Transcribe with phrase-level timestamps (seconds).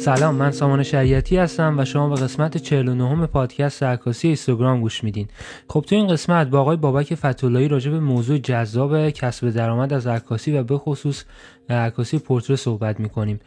[0.00, 5.28] سلام من سامان شریعتی هستم و شما به قسمت 49 پادکست عکاسی اینستاگرام گوش میدین.
[5.68, 10.06] خب تو این قسمت با آقای بابک فتولایی راجع به موضوع جذاب کسب درآمد از
[10.06, 11.24] عکاسی و به خصوص
[11.70, 13.40] عکاسی پورتره صحبت می‌کنیم.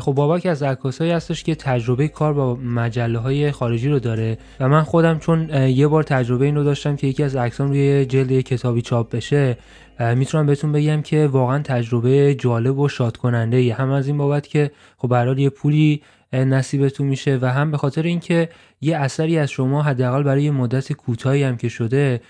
[0.00, 4.68] خب بابک از عکاسایی هستش که تجربه کار با مجله های خارجی رو داره و
[4.68, 8.40] من خودم چون یه بار تجربه این رو داشتم که یکی از عکسام روی جلد
[8.40, 9.56] کتابی چاپ بشه
[10.00, 14.48] می‌تونم بهتون بگم که واقعا تجربه جالب و شاد کننده ای هم از این بابت
[14.48, 18.48] که خب برای یه پولی نصیبتون میشه و هم به خاطر اینکه
[18.80, 22.20] یه اثری از شما حداقل برای مدت کوتاهی هم که شده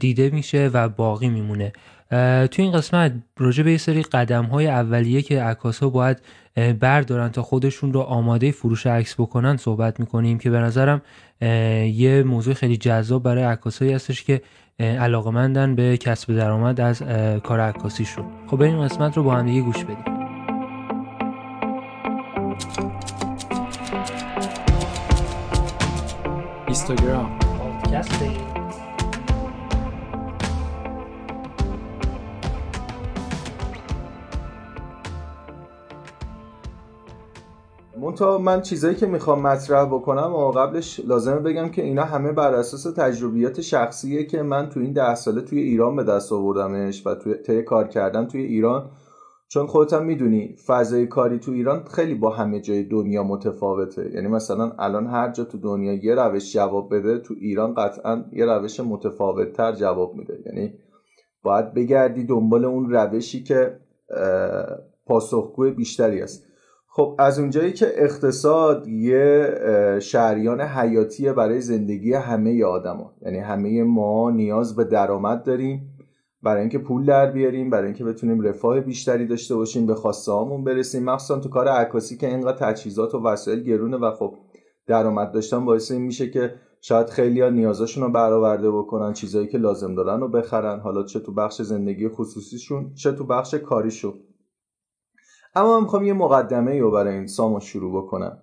[0.00, 1.72] دیده میشه و باقی میمونه.
[2.50, 6.18] تو این قسمت راجع به یه سری قدم های اولیه که عکاس ها باید
[6.80, 11.02] بردارن تا خودشون رو آماده فروش عکس بکنن صحبت می‌کنیم که به نظرم
[11.92, 14.42] یه موضوع خیلی جذاب برای عکاسایی هستش که
[14.80, 17.02] علاقمندن به کسب درآمد از
[17.42, 18.24] کار عکاسیشون.
[18.46, 20.04] خب این قسمت رو با هم دیگه گوش بدیم.
[26.66, 27.38] اینستاگرام
[38.00, 42.54] منتها من چیزایی که می‌خوام مطرح بکنم و قبلش لازمه بگم که اینا همه بر
[42.54, 47.14] اساس تجربیات شخصیه که من تو این ده ساله توی ایران به دست آوردمش و
[47.14, 48.90] توی طی کار کردم توی ایران.
[49.48, 54.10] چون خودت هم می‌دونی فضای کاری تو ایران خیلی با همه جای دنیا متفاوته.
[54.14, 58.44] یعنی مثلا الان هر جا تو دنیا یه روش جواب بده تو ایران قطعا یه
[58.44, 60.38] روش متفاوت تر جواب میده.
[60.46, 60.74] یعنی
[61.42, 63.80] باید بگردی دنبال اون روشی که
[65.06, 66.47] پاسخگوی بیشتری است
[66.98, 69.54] خب از اونجایی که اقتصاد یه
[70.02, 73.12] شریان حیاتیه برای زندگی همه آدما.
[73.22, 75.94] یعنی همه ما نیاز به درآمد داریم.
[76.42, 80.64] برای اینکه پول در بیاریم برای اینکه بتونیم رفاه بیشتری داشته باشیم به خواسته هامون
[80.64, 81.04] برسیم.
[81.04, 84.34] مخصوصا تو کار عکاسی که اینقدر تجهیزات و وسایل گرونه و خب
[84.86, 87.48] درآمد داشتن باعث این میشه که شاید خیلی ها
[87.96, 90.80] رو برآورده بکنن چیزایی که لازم دارن رو بخرن.
[90.80, 94.14] حالا چه تو بخش زندگی خصوصیشون چه تو بخش کاریشون.
[95.54, 98.38] اما من می‌خوام یه مقدمه رو برای این سامو شروع بکنم.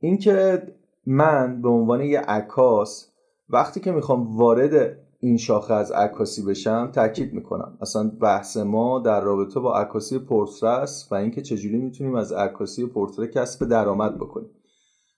[0.00, 0.62] اینکه
[1.06, 3.12] من به عنوان یه عکاس
[3.48, 7.78] وقتی که می‌خوام وارد این شاخه از عکاسی بشم تاکید می‌کنم.
[7.80, 12.86] اصلا بحث ما در رابطه با عکاسی پورتره است و اینکه چجوری می‌تونیم از عکاسی
[12.86, 14.50] پورتره کسب درآمد بکنیم.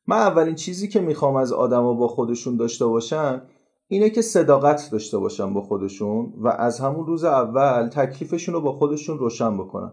[0.07, 3.43] من اولین چیزی که می‌خوام از آدما با خودشون داشته باشن
[3.89, 8.73] اینه که صداقت داشته باشن با خودشون و از همون روز اول تکلیفشون رو با
[8.73, 9.93] خودشون روشن بکنن.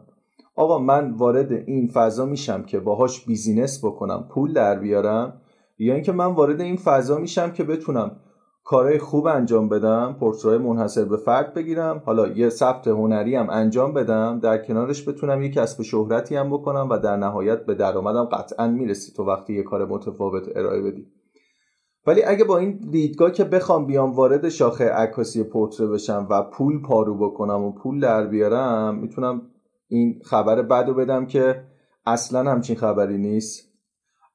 [0.57, 5.41] آقا من وارد این فضا میشم که باهاش بیزینس بکنم پول در بیارم
[5.79, 8.11] یا اینکه من وارد این فضا میشم که بتونم
[8.63, 13.93] کارهای خوب انجام بدم پورترهای منحصر به فرد بگیرم حالا یه ثبت هنری هم انجام
[13.93, 18.67] بدم در کنارش بتونم یه کسب شهرتی هم بکنم و در نهایت به درآمدم قطعا
[18.67, 21.07] می‌رسی تو وقتی یه کار متفاوت ارائه بدی.
[22.07, 26.81] ولی اگه با این دیدگاه که بخوام بیام وارد شاخه عکاسی پورتره بشم و پول
[26.81, 29.41] پارو بکنم و پول در بیارم می‌تونم
[29.87, 31.63] این خبر بد بدم که
[32.05, 33.67] اصلا همچین خبری نیست.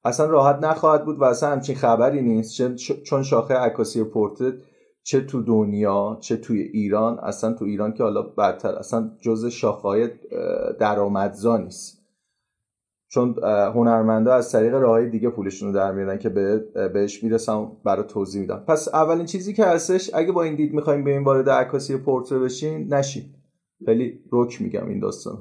[0.05, 2.75] اصلا راحت نخواهد بود و اصلا همچین خبری نیست.
[2.77, 4.55] چون شاخه عکاسی پورتت
[5.03, 7.19] چه تو دنیا چه توی ایران.
[7.19, 8.75] اصلا تو ایران که حالا بدتر.
[8.75, 10.11] اصلا جز شاخهای
[10.79, 11.99] درآمدزا نیست.
[13.09, 13.35] چون
[13.75, 16.29] هنرمندا از طریق راههای دیگه پولشون رو در میارن که
[16.95, 21.05] بهش می‌رسم برای توضیح میدم پس اولین چیزی که هستش اگه با این دید می‌خوایم
[21.05, 23.25] به این وارد عکاسی پورتره بشین نشین.
[23.87, 25.39] خیلی رک میگم این داستان.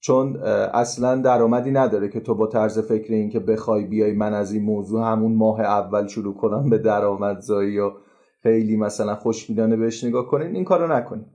[0.00, 0.36] چون
[0.74, 4.62] اصلا درآمدی نداره که تو با طرز فکر این که بخوای بیای من از این
[4.64, 7.96] موضوع همون ماه اول شروع کنم به درآمدزایی یا
[8.42, 11.26] خیلی مثلا خوشبینانه بهش نگاه کنین این کارو نکنین.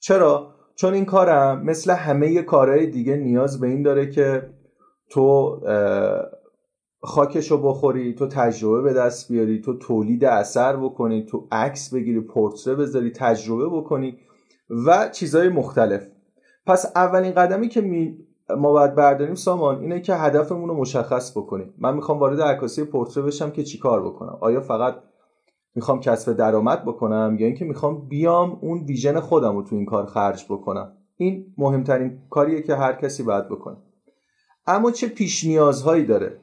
[0.00, 4.50] چرا؟ چون این کارم مثل همه کارهای دیگه نیاز به این داره که
[5.10, 5.60] تو
[7.02, 12.74] خاکشو بخوری تو تجربه به دست بیاری تو تولید اثر بکنی تو عکس بگیری پورتره
[12.74, 14.18] بذاری تجربه بکنی.
[14.70, 16.06] و چیزهای مختلف.
[16.66, 18.18] پس اولین قدمی که می
[18.58, 21.74] ما باید برداریم سامان اینه که هدفمون رو مشخص بکنیم.
[21.78, 24.94] من می‌خوام وارد عکاسی پورتره بشم که چیکار بکنم؟ آیا فقط
[25.74, 30.06] می‌خوام کسب درآمد بکنم یا اینکه می‌خوام بیام اون ویژن خودم رو تو این کار
[30.06, 33.76] خرج بکنم؟ این مهمترین کاریه که هر کسی باید بکنه.
[34.66, 36.40] اما چه پیش نیازهایی داره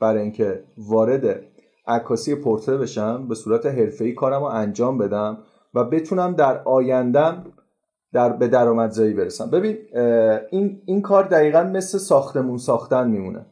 [0.00, 1.40] برای اینکه وارد
[1.86, 5.38] عکاسی پورتره بشم؟ به صورت حرفه‌ای کارم رو انجام بدم؟
[5.74, 7.44] و بتونم در آیندم
[8.12, 9.50] در به درآمدزایی برسم.
[9.50, 9.76] ببین
[10.50, 13.46] این این کار دقیقا مثل ساختمون ساختن میمونه.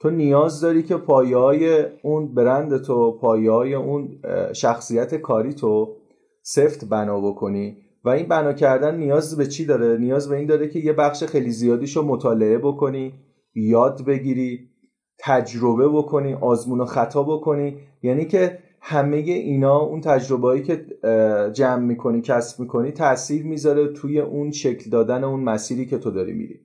[0.00, 4.08] تو نیاز داری که پایه های اون برند تو پایه های اون
[4.52, 5.96] شخصیت کاری تو
[6.42, 10.68] سفت بنا بکنی و این بنا کردن نیاز به چی داره؟ نیاز به این داره
[10.68, 13.14] که یه بخش خیلی زیادیشو مطالعه بکنی
[13.54, 14.58] یاد بگیری
[15.18, 17.76] تجربه بکنی آزمون و خطا بکنی.
[18.02, 20.86] یعنی که همه اینا اون تجربه که
[21.52, 26.32] جمع می‌کنی کسب می‌کنی تاثیر می‌ذاره توی اون شکل دادن اون مسیری که تو داری
[26.32, 26.60] میری.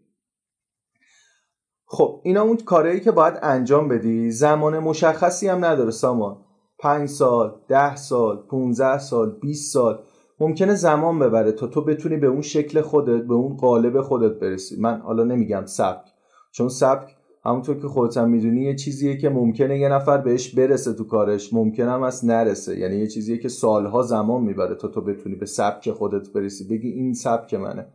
[1.85, 6.37] خب اینا اون کارهایی که باید انجام بدی زمان مشخصی هم نداره سامان.
[6.79, 10.03] پنج سال ده سال 15 سال 20 سال
[10.39, 14.81] ممکنه زمان ببره تا تو بتونی به اون شکل خودت به اون قالب خودت برسی.
[14.81, 16.05] من حالا نمیگم سبک
[16.51, 17.15] چون سبک
[17.45, 21.53] همونطور که خودت هم می‌دونی یه چیزیه که ممکنه یه نفر بهش برسه تو کارش
[21.53, 22.79] ممکنه هم از نرسه.
[22.79, 26.67] یعنی یه چیزیه که سالها زمان می‌بره تا تو بتونی به سبک خودت برسی.
[26.67, 27.85] بگی این سبک منه.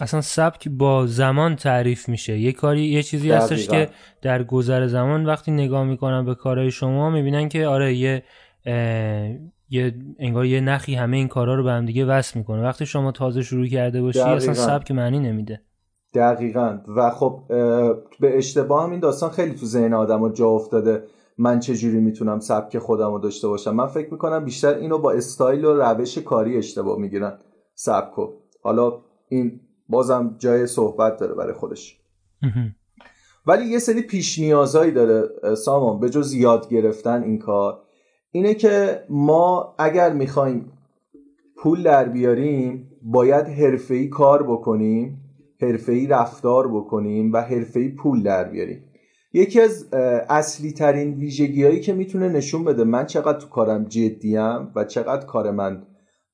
[0.00, 2.38] اصلا سبک با زمان تعریف میشه.
[2.38, 3.88] یه کاری یه چیزی هستش که
[4.22, 8.22] در گذر زمان وقتی نگاه می‌کنن به کارهای شما می‌بینن که آره یه
[9.70, 12.62] یه انگار یه نخی همه این کارا رو به هم دیگه وصل می‌کنه.
[12.62, 14.36] وقتی شما تازه شروع کرده باشی دقیقا.
[14.36, 15.60] اصلا سبک معنی نمیده.
[16.14, 16.78] دقیقا.
[16.96, 17.40] و خب
[18.20, 21.04] به اشتباه هم این داستان خیلی تو ذهن آدم جا افتاده.
[21.38, 25.64] من چجوری می‌تونم سبک خودم رو داشته باشم؟ من فکر می‌کنم بیشتر اینو با استایل
[25.64, 27.38] و روش کاری اشتباه می‌گیرن
[27.74, 28.28] سبکو.
[28.62, 28.92] حالا
[29.28, 32.00] این بازم جای صحبت داره برای خودش.
[33.46, 37.80] ولی یه سری پیش نیازهایی داره سامان به جز یاد گرفتن این کار.
[38.30, 40.72] اینه که ما اگر می‌خوایم
[41.56, 45.20] پول در بیاریم باید حرفه‌ای کار بکنیم.
[45.64, 48.84] حرفه‌ای رفتار بکنیم و حرفه‌ای پول در بیاریم.
[49.32, 49.88] یکی از
[50.28, 55.26] اصلی ترین ویژگی هایی که می‌تونه نشون بده من چقدر تو کارم جدیم و چقدر
[55.26, 55.82] کار من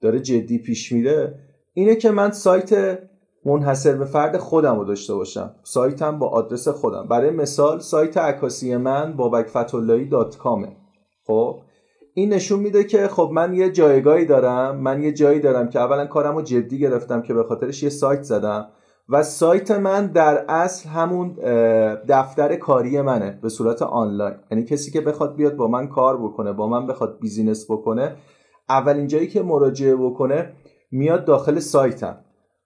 [0.00, 1.34] داره جدی پیش میره
[1.74, 2.98] اینه که من سایت
[3.44, 5.54] منحصر به فرد خودم رو داشته باشم.
[5.62, 7.06] سایتم با آدرس خودم.
[7.10, 10.76] برای مثال سایت عکاسی من بابکفتاللهی دات کامه.
[11.26, 11.60] خب؟
[12.14, 14.76] این نشون میده که خب من یه جایگاهی دارم.
[14.76, 18.22] من یه جایی دارم که اولا کارم رو جدی گرفتم که به خاطرش یه سایت
[18.22, 18.68] زدم.
[19.12, 21.32] و سایت من در اصل همون
[22.08, 24.34] دفتر کاری منه به صورت آنلاین.
[24.50, 28.16] یعنی کسی که بخواد بیاد با من کار بکنه با من بخواد بیزینس بکنه
[28.68, 30.52] اولین جایی که مراجعه بکنه
[30.90, 32.16] میاد داخل سایتم.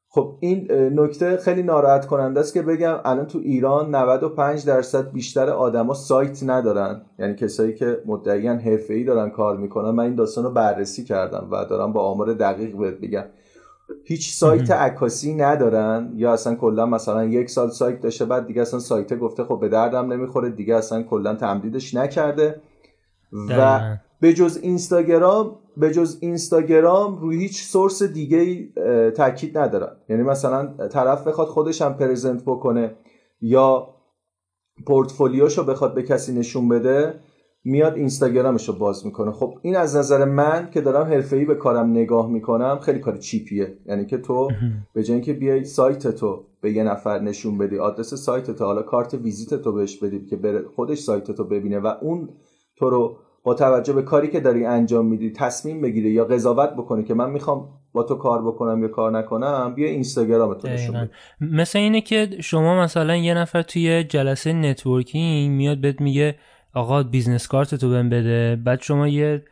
[0.08, 5.50] خب این نکته خیلی ناراحت کننده است که بگم الان تو ایران 95 درصد بیشتر
[5.50, 7.02] آدما سایت ندارن.
[7.19, 9.90] یعنی کسایی که مدعیان حرفه‌ای دارن کار می‌کنن.
[9.90, 13.25] من این داستان رو بررسی کردم و دارم با آمار دقیق بهت بگم
[14.05, 18.81] هیچ سایت عکاسی ندارن یا اصلا کلا مثلا یک سال سایت داشته بعد دیگه اصلا
[18.81, 22.61] سایت گفته خب به دردم نمی‌خوره دیگه اصلا کلا تمدیدش نکرده.
[23.49, 23.81] و
[24.21, 28.69] به جز اینستاگرام به جز اینستاگرام روی هیچ سورس دیگه
[29.11, 29.97] تاکید ندارن.
[30.09, 32.95] یعنی مثلا طرف بخواد خودش هم پرزنت بکنه
[33.41, 33.89] یا
[34.87, 37.15] پورتفولیوشو بخواد به کسی نشون بده
[37.64, 39.32] میاد اینستاگرامش رو باز می‌کنه.
[39.32, 43.78] خب این از نظر من که دارم حرفه‌ای به کارم نگاه می‌کنم خیلی کار چیپیه.
[43.87, 44.50] یعنی که تو
[44.93, 48.82] به جای اینکه بیای سایت تو به یه نفر نشون بدی آدرس سایت تو حالا
[48.82, 52.28] کارت ویزیت تو بهش بدی که بره خودش سایت تو ببینه و اون
[52.76, 57.02] تو رو با توجه به کاری که داری انجام میدی تصمیم بگیره یا قضاوت بکنه
[57.02, 61.78] که من می‌خوام با تو کار بکنم یا کار نکنم بیا اینستاگرام تو نشون مثل
[61.78, 66.34] اینه که شما مثلا یه نفر توی جلسه networking میاد بهت میگه
[66.75, 68.56] آقا business card تو بهم بده.
[68.65, 69.43] بعد شما یه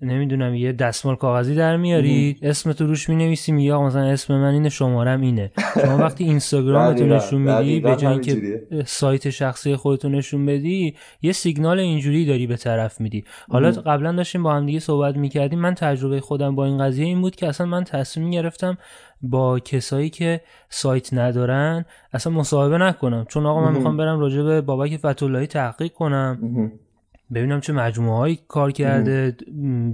[0.00, 4.68] نمی‌دونم یه دستمال کاغذی در میارید اسم تو روش می‌نویسی میگه مثلا اسم من اینه
[4.68, 5.50] شمارم اینه.
[5.74, 11.78] شما وقتی اینستاگرامتون نشون میدی به جای اینکه سایت شخصی خودتون نشون بدی یه سیگنال
[11.78, 13.24] اینجوری داری به طرف میدی.
[13.50, 15.58] حالا قبلا داشتیم با هم دیگه صحبت می‌کردیم.
[15.58, 18.78] من تجربه خودم با این قضیه این بود که اصلا من تصمیم گرفتم
[19.22, 23.24] با کسایی که سایت ندارن اصلا مصاحبه نکنم.
[23.28, 26.72] چون آقا من می‌خوام برم راجع به بابک فتولایی تحقیق کنم.
[27.34, 29.36] ببینم چه مجموعه هایی کار کرده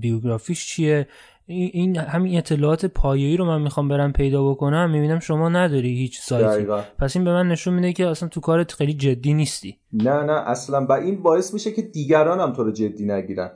[0.01, 1.09] بیوگرافیش چیه.
[1.47, 4.91] این همین اطلاعات پایه‌ای رو من می‌خوام برم پیدا بکنم.
[4.91, 6.67] می‌بینم شما نداری هیچ سایتی.
[6.99, 9.77] پس این به من نشون میده که اصلا تو کارت خیلی جدی نیستی.
[9.93, 10.87] نه نه اصلا.
[10.87, 13.51] و این باعث میشه که دیگران هم تو رو جدی نگیرن.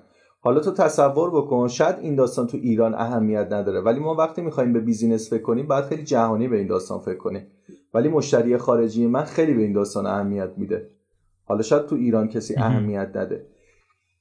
[0.45, 4.73] حالا تو تصور بکن شاید این داستان تو ایران اهمیت نداره ولی ما وقتی می‌خوایم
[4.73, 7.47] به بیزینس فکر کنیم باید خیلی جهانی به این داستان فکر کنیم.
[7.95, 10.91] ولی مشتری خارجی من خیلی به این داستان اهمیت میده.
[11.45, 13.47] حالا شاید تو ایران کسی اهمیت نده.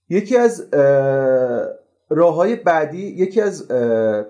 [0.10, 0.70] یکی از
[2.14, 3.68] راه های بعدی یکی از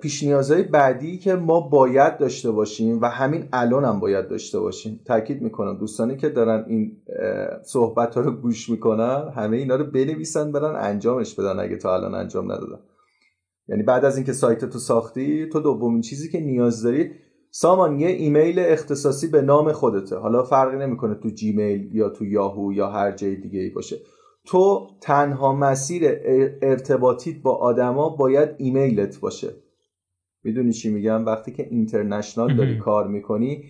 [0.02, 5.00] پیش نیازهای بعدی که ما باید داشته باشیم و همین الان هم باید داشته باشیم.
[5.06, 5.78] تاکید می‌کنم.
[5.78, 6.98] دوستانی که دارن این
[7.64, 12.16] صحبت ها رو گوش می‌کنن همه اینا رو بنویسن برن انجامش بدن اگه تا الان
[12.16, 12.80] انجام ندادن.
[13.68, 17.12] یعنی بعد از اینکه سایت تو ساختی تو دومین چیزی که نیاز داری
[17.52, 20.16] سامان یه ایمیل اختصاصی به نام خودته.
[20.16, 23.98] حالا فرقی نمی‌کنه تو جیمیل یا تو یاهو یا هر جای دیگه ای باشه.
[24.46, 26.04] تو تنها مسیر
[26.62, 29.54] ارتباطیت با آدما باید ایمیلت باشه.
[30.44, 33.64] می‌دونی چی میگم؟ وقتی که اینترنشنال داری کار می‌کنی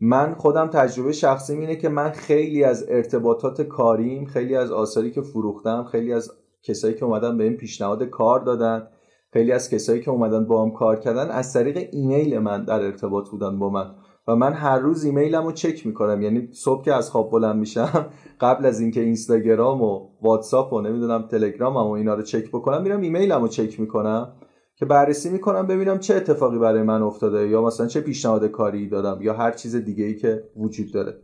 [0.00, 5.22] من خودم تجربه شخصی اینه که من خیلی از ارتباطات کاریم خیلی از آثاری که
[5.22, 6.30] فروختم خیلی از
[6.62, 8.88] کسایی که اومدن به این پیشنهاد کار دادن
[9.32, 13.30] خیلی از کسایی که اومدن با هم کار کردن از طریق ایمیل من در ارتباط
[13.30, 13.94] بودن با من.
[14.28, 16.22] و من هر روز ایمیلم رو چک می‌کنم.
[16.22, 18.06] یعنی صبح که از خواب بلند میشم
[18.40, 23.00] قبل از اینکه اینستاگرام و واتساپ و نمی‌دونم تلگرام و اینا رو چک بکنم میرم
[23.00, 24.32] ایمیلم رو چک می‌کنم
[24.76, 29.22] که بررسی می‌کنم ببینم چه اتفاقی برای من افتاده یا مثلا چه پیشنهاد کاری دادم
[29.22, 31.18] یا هر چیز دیگه ای که وجود داره.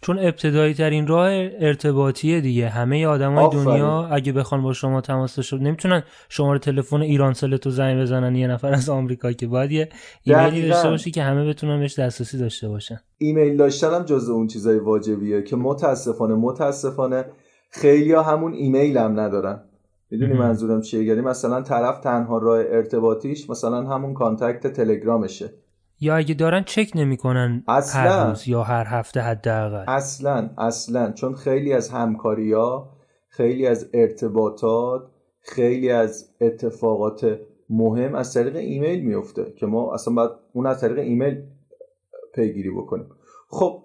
[0.00, 2.68] چون ابتدایی ترین راه ارتباطیه دیگه.
[2.68, 8.00] همه آدمای دنیا اگه بخوان با شما تماس داشته نمی‌تونن شماره تلفن ایران تو زنگ
[8.00, 9.88] بزنن یه نفر از آمریکا که باید یه
[10.22, 13.00] ایمیلی داشته باشی که همه بتونن بهش دسترسی داشته باشن.
[13.18, 17.24] ایمیل داشتن هم جزء اون چیزای واجبیه که متاسفانه متاسفانه
[17.70, 19.60] خیلی ها همون ایمیل هم ندارن.
[20.10, 25.50] می‌دونی منظورم چیه؟ یعنی مثلا طرف تنها راه ارتباطیش مثلا همون contact تلگرامشه.
[26.00, 29.84] یا اگه دارن چک نمی‌کنن هر روز یا هر هفته حداقل.
[29.88, 31.12] اصلا اصلا.
[31.12, 35.02] چون خیلی از همکاری ها خیلی از ارتباطات
[35.40, 37.38] خیلی از اتفاقات
[37.70, 41.42] مهم از طریق ایمیل میفته که ما اصلا باید اون از طریق ایمیل
[42.34, 43.06] پیگیری بکنیم.
[43.50, 43.82] خب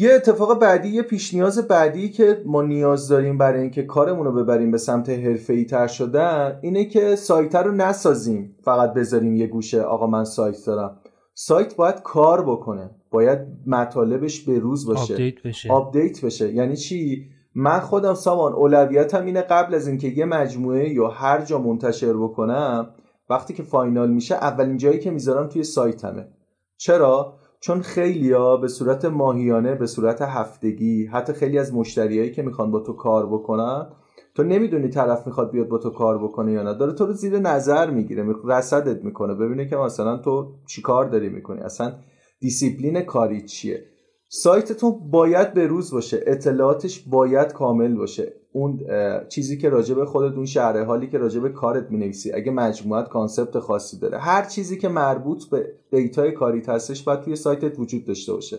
[0.00, 4.32] یه اتفاق بعدی یه پیش نیاز بعدی که ما نیاز داریم برای اینکه کارمون رو
[4.32, 8.56] ببریم به سمت حرفه‌ای تر شدن اینه که سایت رو نسازیم.
[8.64, 9.82] فقط بذاریم یه گوشه.
[9.82, 11.00] آقا من سایت دارم.
[11.34, 12.90] سایت باید کار بکنه.
[13.10, 15.14] باید مطالبش به روز باشه.
[15.14, 15.72] update بشه.
[15.72, 16.52] update بشه.
[16.52, 21.58] یعنی چی؟ من خودم سامان اولویتم اینه قبل از اینکه یه مجموعه یا هر جا
[21.58, 22.90] منتشر بکنم
[23.30, 26.28] وقتی که final میشه اولین جایی که می‌ذارم توی سایتمه.
[26.76, 32.70] چرا؟ چون خیلیا به صورت ماهیانه به صورت هفتگی حتی خیلی از مشتریایی که می‌خوان
[32.70, 33.86] با تو کار بکنن
[34.34, 36.74] تو نمی‌دونی طرف می‌خواد بیاد با تو کار بکنه یا نه.
[36.74, 39.34] داره تو رو زیر نظر می‌گیره رصدت می‌کنه.
[39.34, 41.60] ببینه که مثلا تو چی کار داری می‌کنی.
[41.60, 41.92] اصلا
[42.40, 43.84] دیسیپلین کاری چیه؟
[44.28, 46.24] سایتتون باید به روز باشه.
[46.26, 48.39] اطلاعاتش باید کامل باشه.
[48.52, 48.80] اون
[49.28, 52.32] چیزی که راجب خودت اون شرح حالی که راجب کارت می‌نویسی.
[52.32, 54.18] اگه مجموعت concept خاصی داره.
[54.18, 58.58] هر چیزی که مربوط به data ی کاری هستش باید توی سایتت وجود داشته باشه.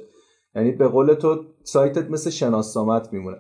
[0.56, 3.38] یعنی به قول تو سایتت مثل شناسنامت میمونه.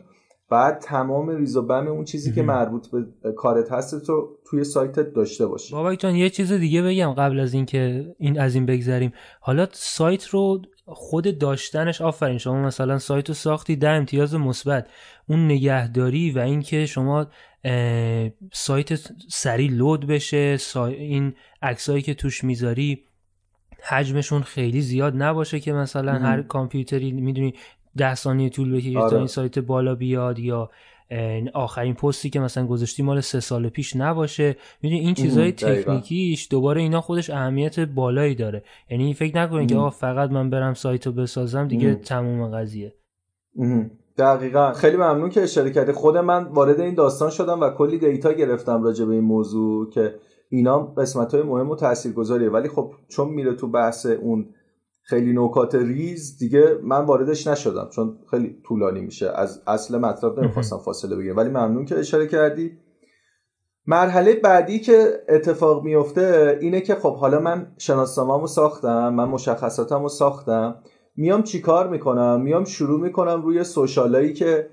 [0.50, 5.14] بعد تمام زیر و بم اون چیزی که مربوط به کارت هست تو توی سایتت
[5.14, 5.74] داشته باشی.
[5.74, 9.14] بابا جان یه چیز دیگه بگم قبل از اینکه این از این بگذریم.
[9.42, 10.62] حالا سایت رو
[10.94, 14.88] خود داشتنش آفرین شما مثلا سایت رو ساختی ده امتیاز مثبت
[15.28, 17.28] اون نگهداری و اینکه شما
[18.54, 23.04] سایت سریع لود بشه این عکسایی که توش می‌ذاری
[23.84, 27.54] حجمشون خیلی زیاد نباشه که مثلا هر کامپیوتری می‌دونی
[27.98, 29.28] ده ثانیه طول بکشه تا این آره.
[29.28, 30.70] سایت بالا بیاد یا
[31.54, 34.56] آخرین پستی که مثلا گذاشتی مال سه سال پیش نباشه.
[34.82, 38.64] می‌دونی این چیزهای تکنیکیش دوباره اینا خودش اهمیت بالایی داره.
[38.90, 42.94] یعنی فکر نکنید که آقا فقط من برم سایت رو بسازم دیگه تموم قضیه.
[44.18, 44.74] دقیقا.
[44.74, 45.92] خیلی ممنون که اشاره کردی.
[45.92, 50.16] خود من وارد این داستان شدم و کلی دیتا گرفتم راجع به این موضوع که
[50.50, 52.50] اینا قسمت های مهم و تاثیرگذاریه.
[52.50, 54.46] ولی خب چون میره تو بحث اون
[55.04, 59.30] خیلی نکات ریز دیگه من واردش نشدم چون خیلی طولانی میشه.
[59.36, 62.78] از اصل مطلب نمی‌خواستم فاصله بگیرم ولی ممنون که اشاره کردی.
[63.88, 70.76] مرحله بعدی که اتفاق میفته اینه که خب حالا من شناسنامه‌مو ساختم من مشخصاتمو ساختم.
[71.16, 74.70] میام چیکار می‌کنم؟ میام شروع می‌کنم روی سوشالایی که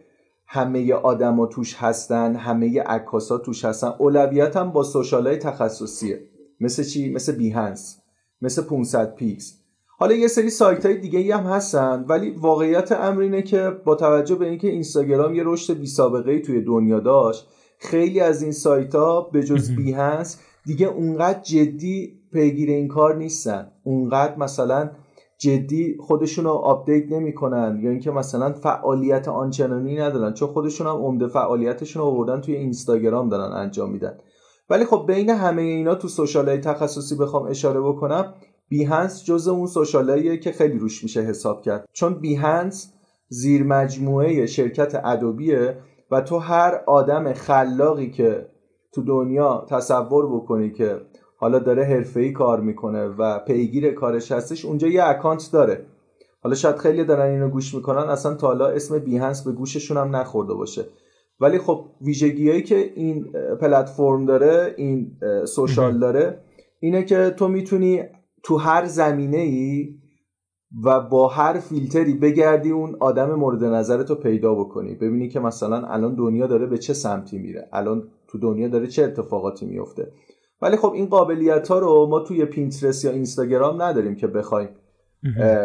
[0.47, 3.93] همه آدما توش هستن همه عکاسا توش هستن.
[3.99, 6.21] اولویتم با سوشالای تخصصیه.
[6.61, 8.03] مثل چی؟ مثل بیهنس
[8.43, 9.55] مثل 500 پیکس.
[10.01, 14.35] حالا یه سری سایت های دیگه هم هستن ولی واقعیت امر اینه که با توجه
[14.35, 19.21] به اینکه اینستاگرام یه رشد بی سابقه توی دنیا داشت خیلی از این سایت ها
[19.21, 23.73] به جز بیهنس دیگه اونقدر جدی پیگیر این کار نیستن.
[23.83, 24.91] اونقدر مثلا
[25.39, 31.27] جدی خودشون رو update نمی‌کنن یا اینکه مثلا فعالیت آنچنانی ندارن چون خودشون هم عمده
[31.27, 34.19] فعالیتشون رو آوردن توی اینستاگرام دارن انجام میدن.
[34.71, 38.35] ولی خب بین همه اینا تو social های تخصصی بخوام اشاره بکنم
[38.69, 41.89] Behance جز اون social اییه که خیلی روش میشه حساب کرد.
[41.93, 42.93] چون Behance
[43.29, 45.79] زیر مجموعه شرکت Adobe ئه
[46.11, 48.47] و تو هر آدم خلاقی که
[48.93, 51.01] تو دنیا تصور بکنی که
[51.37, 55.87] حالا داره حرفه‌ای کار می‌کنه و پیگیر کارش هستش اونجا یه اکانت داره.
[56.43, 60.17] حالا شاید خیلی دارن اینو گوش می‌کنن اصلا تا حالا اسم بیهنس به گوششون هم
[60.17, 60.85] نخورده باشه.
[61.41, 66.41] ولی خب ویژگیهایی که این پلتفرم داره این سوشال داره
[66.81, 68.03] اینه که تو می‌تونی
[68.43, 69.95] تو هر زمینه ای
[70.85, 74.95] و با هر فیلتری بگردی اون آدم مورد نظرتو پیدا بکنی.
[74.95, 77.69] ببینی که مثلا الان دنیا داره به چه سمتی میره.
[77.73, 80.13] الان تو دنیا داره چه اتفاقاتی میفته.
[80.63, 84.69] ولی خب این قابلیت ها رو ما توی Pinterest یا اینستاگرام نداریم که بخوایم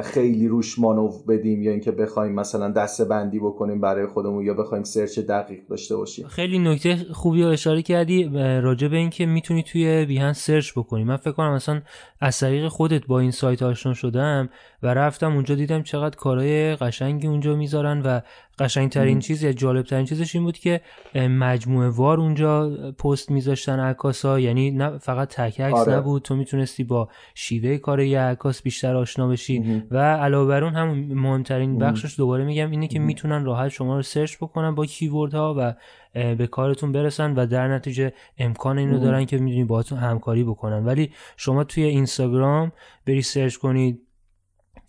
[0.03, 4.83] خیلی روش مانور بدیم یا اینکه بخوایم مثلا دسته بندی بکنیم برای خودمون یا بخوایم
[4.83, 6.27] search دقیق داشته باشیم.
[6.27, 8.29] خیلی نکته خوبی رو اشاره کردی
[8.63, 11.03] راجع به اینکه می‌تونی توی Behance search بکنی.
[11.03, 11.81] من فکر کنم مثلا
[12.19, 14.49] از طریق خودت با این سایت آشنا شدم.
[14.83, 18.19] و رفتم اونجا دیدم چقدر کارهای قشنگی اونجا می‌ذارن و
[18.59, 20.81] قشنگترین چیز یا جالبترین چیزش این بود که
[21.15, 25.93] مجموعه وار اونجا پست میذاشتن عکاسا یعنی نه فقط تک عکس آره.
[25.93, 29.83] نبود تو می‌تونستی با شیوه کار یه عکاس بیشتر آشنا بشی.
[29.91, 34.01] و علاوه بر اون هم مهمترین بخشش دوباره میگم اینه که می‌تونن راحت شما رو
[34.01, 35.73] سرچ بکنن با کیوردها و
[36.35, 40.85] به کارتون برسن و در نتیجه امکان اینو دارن که می‌دونی باهاتون همکاری بکنن.
[40.85, 42.71] ولی شما توی اینستاگرام
[43.07, 44.01] بری سرچ کنید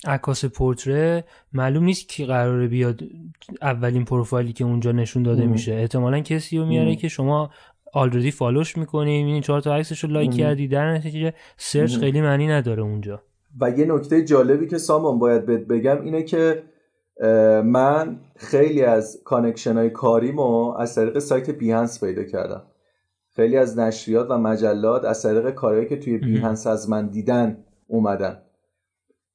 [0.07, 3.01] عکاس پورتره معلوم نیست کی قراره بیاد
[3.63, 5.73] اولین پروفایلی که اونجا نشون داده میشه.
[5.73, 7.51] احتمالا کسی رو میاره که شما
[7.93, 12.21] already follow ش می‌کنی این چهار تا عکسش رو like کردی در نتیجه search خیلی
[12.21, 13.23] معنی نداره اونجا.
[13.61, 16.63] و یه نکته جالبی که سامان باید بهت بگم اینه که
[17.65, 22.63] من خیلی از connection های کاریمو از طریق سایت Behance پیدا کردم.
[23.37, 28.39] خیلی از نشریات و مجلات از طریق کارهایی که توی Behance از من دیدن اومدن.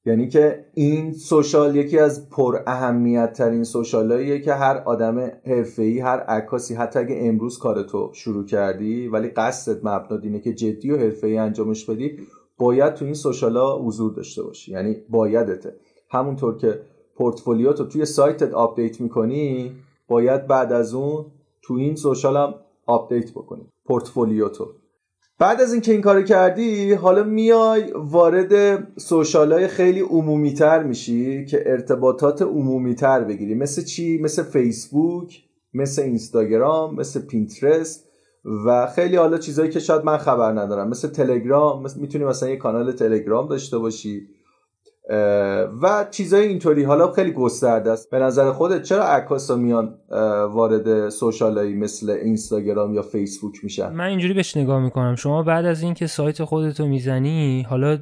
[0.09, 5.99] یعنی که این social یکی از پر اهمیت ترین social اییه که هر آدم حرفه‌ای
[5.99, 10.91] هر عکاسی حتی اگه امروز کارتو شروع کردی ولی قصدت بر مبنا اینه که جدی
[10.91, 12.17] و حرفه‌ای انجامش بدی
[12.57, 14.71] باید تو این social ا حضور داشته باشی.
[14.71, 15.75] یعنی بایدته.
[16.09, 16.81] همونطور که
[17.15, 19.75] پورتفولیوتو توی سایتت update می‌کنی
[20.07, 21.25] باید بعد از اون
[21.61, 22.53] تو این social هم
[22.85, 23.69] update بکنی.
[23.85, 24.67] پورتفولیوتو
[25.39, 31.45] بعد از اینکه این کارو کردی حالا میای وارد سوشال های خیلی عمومی تر میشی
[31.45, 33.55] که ارتباطات عمومی تر بگیری.
[33.55, 35.43] مثل چی؟ مثل فیسبوک
[35.73, 38.09] مثل اینستاگرام مثل پینترست
[38.65, 40.89] و خیلی حالا چیزهایی که شاید من خبر ندارم.
[40.89, 44.27] مثل تلگرام مثل می‌تونی مثلا یه کانال تلگرام داشته باشی.
[45.81, 46.83] و چیزای اینطوری.
[46.83, 48.09] حالا خیلی گسترده است.
[48.09, 49.95] به نظر خودت چرا عکاسا میان
[50.51, 55.15] وارد social ایی مثل اینستاگرام یا فیسبوک میشن؟ من اینجوری بهش نگاه می‌کنم.
[55.15, 57.97] شما بعد از اینکه سایت خودتو می‌زنی حالا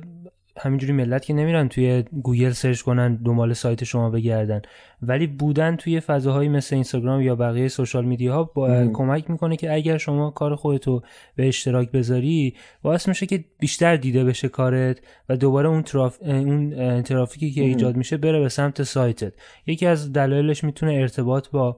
[0.59, 4.61] همینجوری ملت که نمیرن توی گوگل search کنن دنبال سایت شما بگردن.
[5.01, 9.55] ولی بودن توی فضاهایی مثل اینستاگرام یا بقیه social media ها به ما کمک می‌کنه
[9.55, 11.01] که اگر شما کار خودتو
[11.35, 16.17] به اشتراک بذاری باعث میشه که بیشتر دیده بشه کارت و دوباره اون, تراف...
[16.21, 19.33] اون ترافیکی که ایجاد میشه بره به سمت سایتت.
[19.67, 21.77] یکی از دلایلش می‌تونه ارتباط با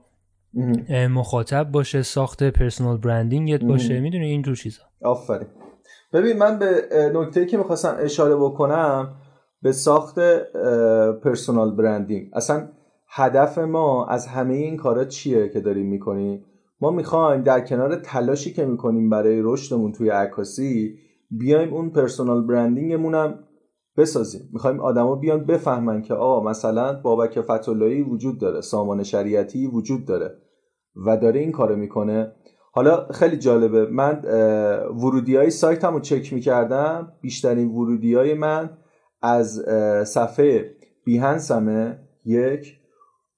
[1.10, 4.00] مخاطب باشه ساخت پرسونال برندینگت باشه.
[4.00, 4.82] می‌دونی؟ اینجور چیزا.
[5.02, 5.48] آفرین.
[6.14, 9.16] ببین من به نکته که می‌خواستم اشاره بکنم
[9.62, 10.20] به ساخت
[11.24, 12.30] پرسونال برندینگ.
[12.34, 12.68] اصلا
[13.08, 16.46] هدف ما از همه این کارا چیه که داریم می‌کنیم؟
[16.82, 20.96] ما می‌خوایم در کنار تلاشی که می‌کنیم برای رشدمون توی عکاسی
[21.32, 23.40] بیایم اون پرسونال برندینگمون هم
[23.98, 24.50] بسازیم.
[24.54, 30.38] می‌خوایم آدما بیان بفهمن که آقا مثلا بابک فتولایی وجود داره سامان شریعتی وجود داره
[31.06, 32.32] و داره این کارو می‌کنه.
[32.72, 33.86] حالا خیلی جالبه.
[33.86, 34.22] من
[34.96, 37.12] ورودی های سایت رو چک می‌کردم.
[37.22, 38.70] بیشترین ورودی های من
[39.22, 39.66] از
[40.06, 42.76] صفحه بیهنسمه یک.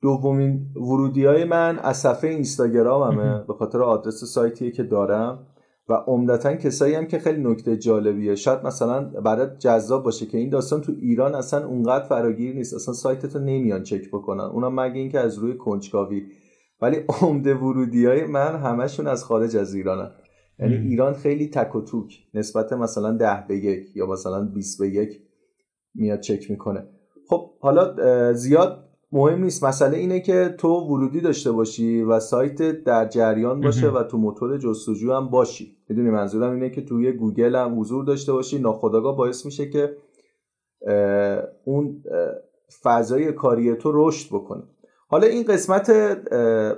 [0.02, 3.44] دومین ورودی های من از صفحه اینستاگراممه.
[3.48, 5.48] به خاطر آدرس سایتیه که دارم.
[5.89, 8.36] و عمدتا کسایی هم که خیلی نکته جالبیه.
[8.36, 12.74] شاید مثلا برای جذاب باشه که این داستان تو ایران اصلا اونقدر فراگیر نیست.
[12.74, 14.44] اصلا سایتتو نمیان چک بکنن.
[14.44, 16.26] اونم مگه اینکه از روی کنجکاوی
[16.82, 20.12] ولی عمده ورودی های من همشون از خارج از ایرانن.
[20.60, 22.20] یعنی ایران خیلی تک و توک.
[22.34, 25.22] نسبت مثلا ده به یک یا مثلا 20 به یک
[25.96, 26.88] میاد چک می‌کنه.
[27.28, 29.63] خب حالا زیاد مهم نیست.
[29.63, 34.58] مسئله اینه که تو ورودی داشته باشی و سایت در جریان باشه و تو موتور
[34.58, 35.78] جستجو هم باشی.
[35.89, 38.60] می‌دونی منظورم اینه که توی گوگل هم حضور داشته باشی.
[38.60, 39.98] ناخداگاه باعث میشه که
[41.65, 42.04] اون
[42.84, 44.63] فضای کاری تو رشد بکنه
[45.12, 45.91] حالا این قسمت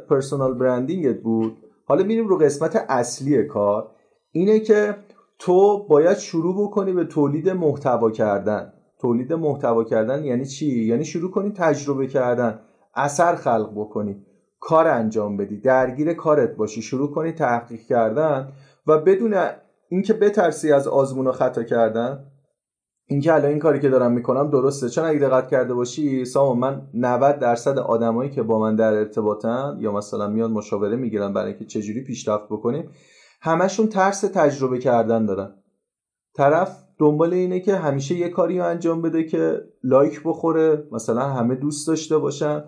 [0.10, 1.58] پرسونال برندینگت بود.
[1.86, 3.92] حالا میریم رو قسمت اصلی کار.
[4.32, 4.96] اینه که
[5.40, 8.74] تو باید شروع بکنی به تولید محتوا کردن.
[9.02, 12.60] تولید محتوا کردن یعنی چی؟ یعنی شروع کنی تجربه کردن
[12.96, 14.26] اثر خلق بکنی.
[14.60, 18.52] کار انجام بدی درگیر کارت باشی شروع کنی تحقیق کردن
[18.88, 19.36] و بدون
[19.90, 22.26] اینکه بترسی از آزمون و خطا کردن
[23.14, 24.90] اینکه الان این کاری که دارم می‌کنم درسته.
[24.90, 29.78] چون اگه دقت کرده باشی سامان من 90 درصد آدمایی که با من در ارتباطن
[29.80, 32.90] یا مثلا میان مشاوره می‌گیرن برای اینکه چجوری پیشرفت بکنیم
[33.42, 35.56] همشون ترس تجربه کردن دارن.
[36.36, 41.56] طرف دنبال اینه که همیشه یه کاری رو انجام بده که لایک بخوره مثلا همه
[41.56, 42.64] دوست داشته باشن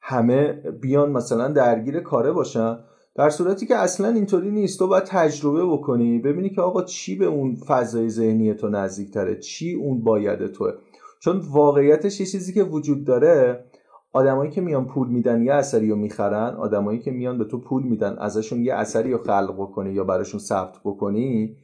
[0.00, 0.52] همه
[0.82, 2.78] بیان مثلا درگیر کاره باشن.
[3.14, 7.24] در صورتی که اصلا اینطوری نیست تو باید تجربه بکنی ببینی که آقا چی به
[7.24, 10.72] اون فضای ذهنی تو نزدیکتره چی اون باید توه.
[11.20, 13.64] چون واقعیتش یه چیزی که وجود داره
[14.12, 17.82] آدمایی که میان پول میدن یه اثری رو می‌خرن آدمایی که میان به تو پول
[17.82, 21.56] میدن ازشون یه اثری رو خلق بکنی یا براشون ثبت بکنی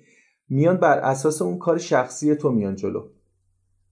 [0.49, 3.03] میان بر اساس اون کار شخصی تو میان جلو.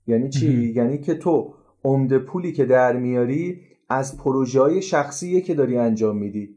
[0.07, 5.55] یعنی چی؟ یعنی که تو عمده پولی که در میاری از پروژه های شخصیه که
[5.55, 6.56] داری انجام میدی.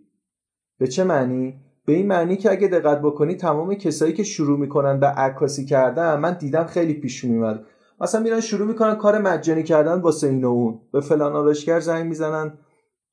[0.80, 1.54] به چه معنی؟
[1.86, 6.20] به این معنی که اگه دقت بکنی تمام کسایی که شروع می‌کنن به عکاسی کردن
[6.20, 7.66] من دیدم خیلی پیش میاد
[8.02, 10.80] مثلا میرن شروع می‌کنن کار مجانی کردن واسه این و اون.
[10.94, 12.54] به فلان آرایشگر زنگ می‌زنن.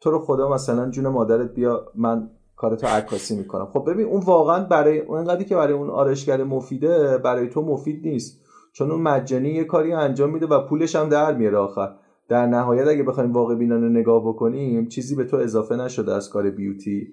[0.00, 3.66] تو رو خدا مثلا جون مادرت بیا من کارتو عکاسی می‌کنم.
[3.66, 8.40] خب ببین اون واقعا برای اونقدری که برای اون آرایشگر مفیده برای تو مفید نیست.
[8.72, 11.94] چون اون مجانی یه کاری انجام میده و پولش هم در میاره آخر.
[12.28, 16.50] در نهایت اگه بخوایم واقع بینانه نگاه بکنیم چیزی به تو اضافه نشده از کار
[16.50, 17.08] beauty.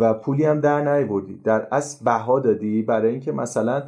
[0.00, 1.40] و پولی هم در نیوردی.
[1.44, 3.82] در اصل بها دادی برای اینکه مثلا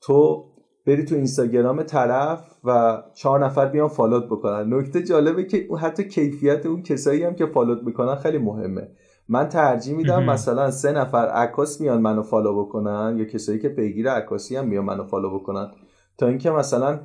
[0.00, 0.44] تو
[0.86, 4.74] بری تو اینستاگرام طرف و چهار نفر بیان follow ت بکنن.
[4.74, 8.88] نکته جالبه که حتی کیفیت اون کسایی هم که follow ت می‌کنن خیلی مهمه.
[9.28, 14.10] من ترجیح میدم مثلا سه نفر عکاس میان منو follow بکنن یا کسایی که پیگیر
[14.10, 15.70] عکاسی هم میان منو follow بکنن.
[16.18, 17.00] تا اینکه مثلا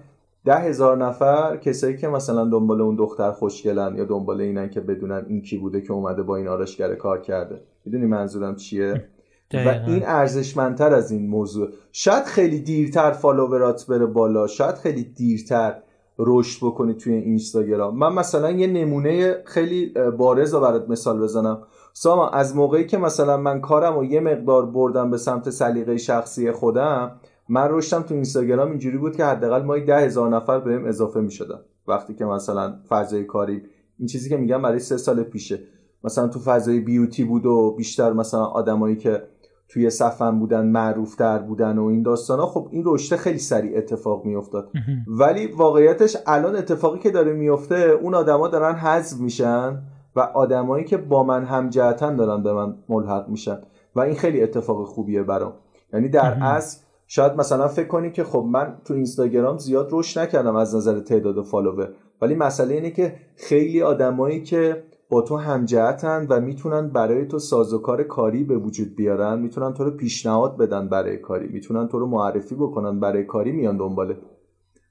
[0.46, 5.26] ده هزار نفر کسایی که مثلا دنبال اون دختر خوشگلن یا دنبال اینن که بدونن
[5.28, 7.62] این کی بوده که اومده با این آرشگر کار کرده.
[7.86, 9.06] می‌دونی منظورم چیه؟
[9.54, 11.70] و این ارزشمندتر از این موضوع.
[11.92, 14.48] شاید خیلی دیرتر فالوورات بره بالا.
[14.48, 15.82] شاید خیلی دیرتر
[16.20, 17.98] رشد بکنی توی اینستاگرام.
[17.98, 21.62] من مثلا یه نمونه خیلی بارز رو برات مثال بزنم.
[21.94, 26.52] ساما از موقعی که مثلا من کارم و یه مقدار بردم به سمت سلیقه شخصی
[26.52, 27.12] خودم
[27.50, 31.60] من رشدم تو اینستاگرام اینجوری بود که حداقل ماهی ده هزار نفر بهم اضافه می‌شدن.
[31.88, 33.62] وقتی که مثلا فضای کاری
[34.00, 35.60] این چیزی که میگم برای سه سال پیشه.
[36.04, 39.24] مثلا تو فضای بیوتی بود و بیشتر مثلا آدمایی که
[39.70, 44.26] توی صفم بودن معروفتر بودن و این داستان ها خب این رشته خیلی سریع اتفاق
[44.26, 44.70] میافتاد.
[45.08, 49.82] ولی واقعیتش الان اتفاقی که داره میفته اون آدما دارن حذف میشن
[50.16, 53.58] و آدمایی که با من همجهتن دارن به من ملحق میشن
[53.96, 55.54] و این خیلی اتفاق خوبیه برام.
[55.94, 60.56] یعنی در اصل شاید مثلا فکر کنی که خب من تو اینستاگرام زیاد رشد نکردم
[60.56, 61.90] از نظر تعداد فالوور.
[62.22, 68.04] ولی مسئله اینه که خیلی آدمایی که با تو همجهتن و می‌تونن برای تو سازوکار
[68.04, 72.56] کاری به وجود بیارن می‌تونن تو رو پیشنهاد بدن برای کاری می‌تونن تو رو معرفی
[72.56, 74.18] بکنن برای کاری میان دنباله.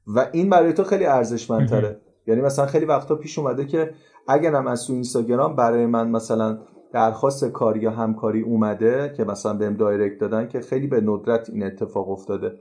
[0.06, 2.00] و این برای تو خیلی ارزشمندتره.
[2.26, 3.90] یعنی مثلا خیلی وقتا پیش اومده که
[4.28, 6.58] اگرم از تو اینستاگرام برای من مثلا
[6.92, 11.62] درخواست کاری یا همکاری اومده که مثلا بهم دایرکت دادن که خیلی به ندرت این
[11.62, 12.52] اتفاق افتاده.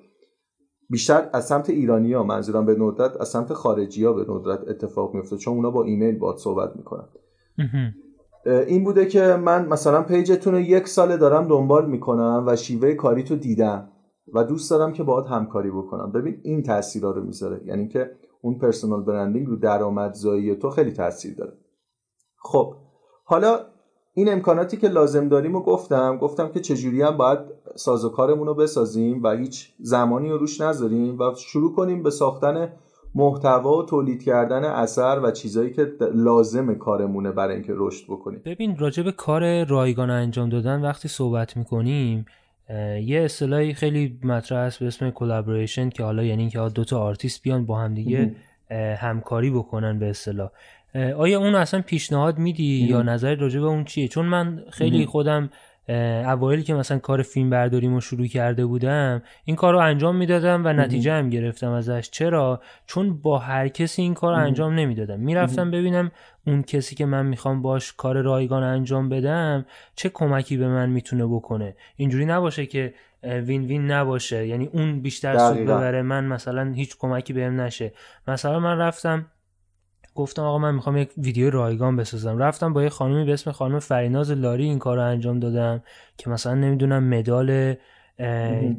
[0.89, 5.13] بیشتر از سمت ایرانی ها منظورم به ندرت از سمت خارجی ها به ندرت اتفاق
[5.13, 7.07] میفته چون اونا با ایمیل باد صحبت می‌کنن.
[8.45, 13.23] این بوده که من مثلا پیجتون رو یک ساله دارم دنبال می‌کنم و شیوه کاری
[13.23, 13.91] تو دیدم
[14.33, 16.11] و دوست دارم که باهات همکاری بکنم.
[16.11, 17.61] ببین این تاثیرا رو می‌ذاره.
[17.65, 21.53] یعنی که اون personal branding رو درآمدزایی تو خیلی تاثیر داره.
[22.43, 22.75] خب
[23.23, 23.59] حالا
[24.13, 26.17] این امکاناتی که لازم داریم و گفتم.
[26.17, 27.39] گفتم که چجوری هم باید
[27.75, 32.73] سازوکارمون رو بسازیم و هیچ زمانی رو روش نذاریم و شروع کنیم به ساختن
[33.17, 38.41] محتوا و تولید کردن اثر و چیزایی که لازم کارمونه برای اینکه رشد بکنیم.
[38.45, 42.25] ببین راجع به کار رایگان انجام دادن وقتی صحبت می‌کنیم
[43.03, 47.43] یه اصطلاحی خیلی مطرح است به اسم collaboration که حالا یعنی که دو تا آرتیست
[47.43, 48.35] بیان با هم دیگه
[48.97, 50.49] همکاری بکنن به اصطلاح.
[51.17, 55.49] آیا اون اصلا پیشنهاد میدی یا نظر راجع به اون چیه؟ چون من خیلی خودم
[55.89, 60.73] اوایلی که مثلا کار فیلم برداریمو شروع کرده بودم این کار رو انجام می‌دادم و
[60.73, 62.09] نتیجه هم گرفتم ازش.
[62.11, 65.19] چرا؟ چون با هر کسی این کار رو انجام نمی‌دادم.
[65.19, 66.11] می‌رفتم ببینم
[66.47, 71.25] اون کسی که من می‌خوام باش کار رایگان انجام بدم چه کمکی به من می‌تونه
[71.25, 71.75] بکنه.
[71.95, 74.47] اینجوری نباشه که وین وین نباشه.
[74.47, 77.93] یعنی اون بیشتر سود ببره من مثلا هیچ کمکی بهم نشه.
[78.27, 79.25] مثلا من رفتم
[80.17, 82.37] گفتم آقا من می‌خوام یک ویدیو رایگان بسازم.
[82.37, 85.83] رفتم با یه خانومی به اسم خانم فریناز لاری این کار رو انجام دادم
[86.17, 87.75] که مثلا نمی‌دونم مدال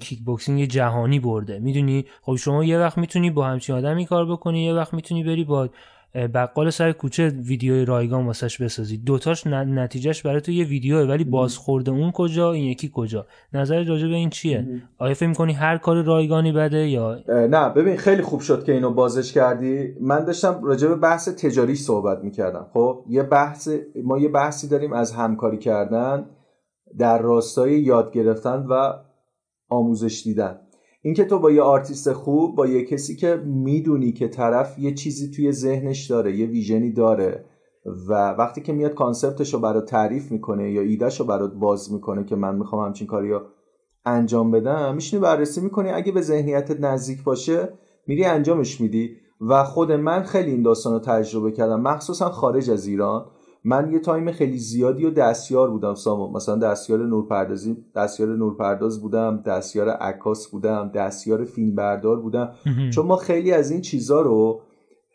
[0.00, 1.58] کیک بوکسینگ جهانی برده.
[1.58, 5.44] می‌دونی؟ خب شما یه وقت می‌تونی با همچین آدمی کار بکنی یه وقت می‌تونی بری
[5.44, 5.68] با
[6.14, 11.90] بقال سر کوچه ویدیو رایگان واسش بسازی دوتاش نتیجهش برای تو یه ویدیوه ولی بازخورده.
[11.90, 14.68] اون کجا این یکی کجا؟ نظر راجع به این چیه؟
[14.98, 18.90] آیا فکر می‌کنی هر کار رایگانی بده یا؟ نه ببین خیلی خوب شد که اینو
[18.90, 19.94] بازش کردی.
[20.00, 22.66] من داشتم راجع به بحث تجاری صحبت می‌کردم.
[22.72, 23.68] خب یه بحث
[24.04, 26.26] ما یه بحثی داریم از همکاری کردن
[26.98, 28.92] در راستای یاد گرفتن و
[29.68, 30.60] آموزش دیدن.
[31.08, 35.30] اینکه تو با یه آرتیست خوب با یه کسی که می‌دونی که طرف یه چیزی
[35.30, 37.44] توی ذهنش داره یه vision ی داره
[38.08, 41.92] و وقتی که میاد concept ش رو برات تعریف می‌کنه یا ایدهش رو برات باز
[41.92, 43.40] می‌کنه که من می‌خوام همچین کاری رو
[44.04, 45.90] انجام بدم میشینی بررسی می‌کنی.
[45.90, 47.68] اگه به ذهنیتت نزدیک باشه
[48.06, 49.10] میری انجامش میدی.
[49.40, 51.80] و خود من خیلی این داستان رو تجربه کردم.
[51.80, 53.26] مخصوصا خارج از ایران.
[53.68, 59.42] من یه تایم خیلی زیادی و دستیار بودم سامان مثلا دستیار نورپردازی دستیار نورپرداز بودم
[59.46, 62.52] دستیار عکاس بودم دستیار فیلمبردار بودم.
[62.90, 64.60] چون ما خیلی از این چیزا رو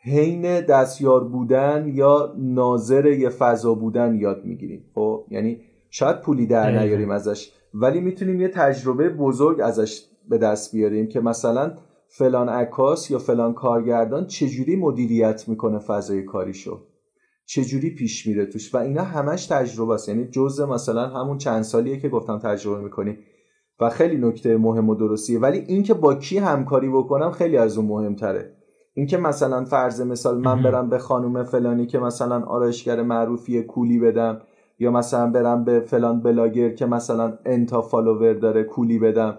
[0.03, 4.85] حین دستیار بودن یا ناظر یه فضا بودن یاد می‌گیریم.
[4.95, 10.75] خب یعنی شاید پولی در نیاریم ازش ولی می‌تونیم یه تجربه بزرگ ازش به دست
[10.75, 11.71] بیاریم که مثلا
[12.07, 16.79] فلان عکاس یا فلان کارگردان چجوری مدیریت می‌کنه فضای کاریشو.
[17.45, 20.09] چجوری پیش میره توش؟ و اینا همش تجربه است.
[20.09, 23.17] یعنی جزء مثلا همون چند سالیه که گفتم تجربه می‌کنی.
[23.79, 25.39] و خیلی نکته مهم و درستیه.
[25.39, 28.53] ولی اینکه با کی همکاری بکنم خیلی از اون مهمتره.
[28.93, 34.41] اینکه مثلا فرض مثال من برم به خانم فلانی که مثلا آرایشگر معروفی کولی بدم
[34.79, 39.37] یا مثلا برم به فلان بلاگر که مثلا n تا follower داره پولی بدم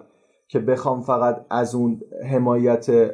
[0.49, 3.11] که بخوام فقط از اون حمایت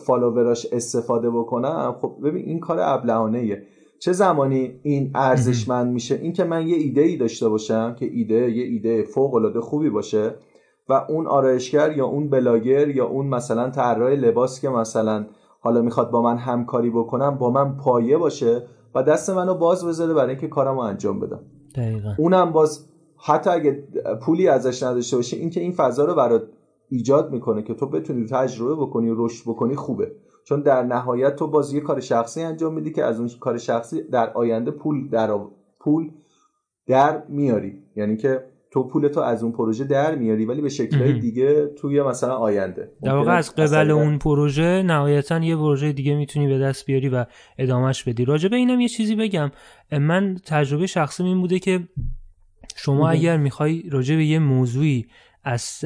[0.00, 1.96] follower اش استفاده بکنم.
[2.02, 3.62] خب ببین این کار ابلهانه
[4.02, 8.50] چه زمانی این ارزشمند میشه؟ این که من یه ایده ای داشته باشم که ایده
[8.50, 10.34] یه ایده فوق العاده خوبی باشه
[10.88, 15.26] و اون آرایشگر یا اون بلاگر یا اون مثلا طراح لباس که مثلا
[15.60, 18.62] حالا می‌خواد با من همکاری بکنم با من پایه باشه
[18.94, 21.40] و دست منو باز بذاره برای اینکه کارمو انجام بدم.
[21.74, 22.14] دقیقا.
[22.18, 22.86] اونم باز
[23.16, 23.84] حتی اگه
[24.22, 26.42] پولی ازش نداشته باشه اینکه این فضا رو برات
[26.88, 30.12] ایجاد می‌کنه که تو بتونی تجربه بکنی و رشد بکنی خوبه.
[30.44, 34.02] چون در نهایت تو باز یه کار شخصی انجام میدی که از اون کار شخصی
[34.02, 35.38] در آینده پول در
[35.80, 36.10] پول
[36.86, 37.82] در میاری.
[37.96, 42.02] یعنی که تو پول تو از اون پروژه در میاری ولی به شکلهای دیگه توی
[42.02, 42.92] مثلا آینده.
[43.02, 47.24] در واقع از قبل اون پروژه نهایتا یه پروژه دیگه می‌تونی به دست بیاری و
[47.58, 48.24] ادامهش بدی.
[48.24, 49.50] راجبه اینم یه چیزی بگم.
[49.92, 51.88] من تجربه شخصی این بوده که
[52.76, 55.06] شما اگر می‌خوای راجع به یه موضوعی
[55.44, 55.78] از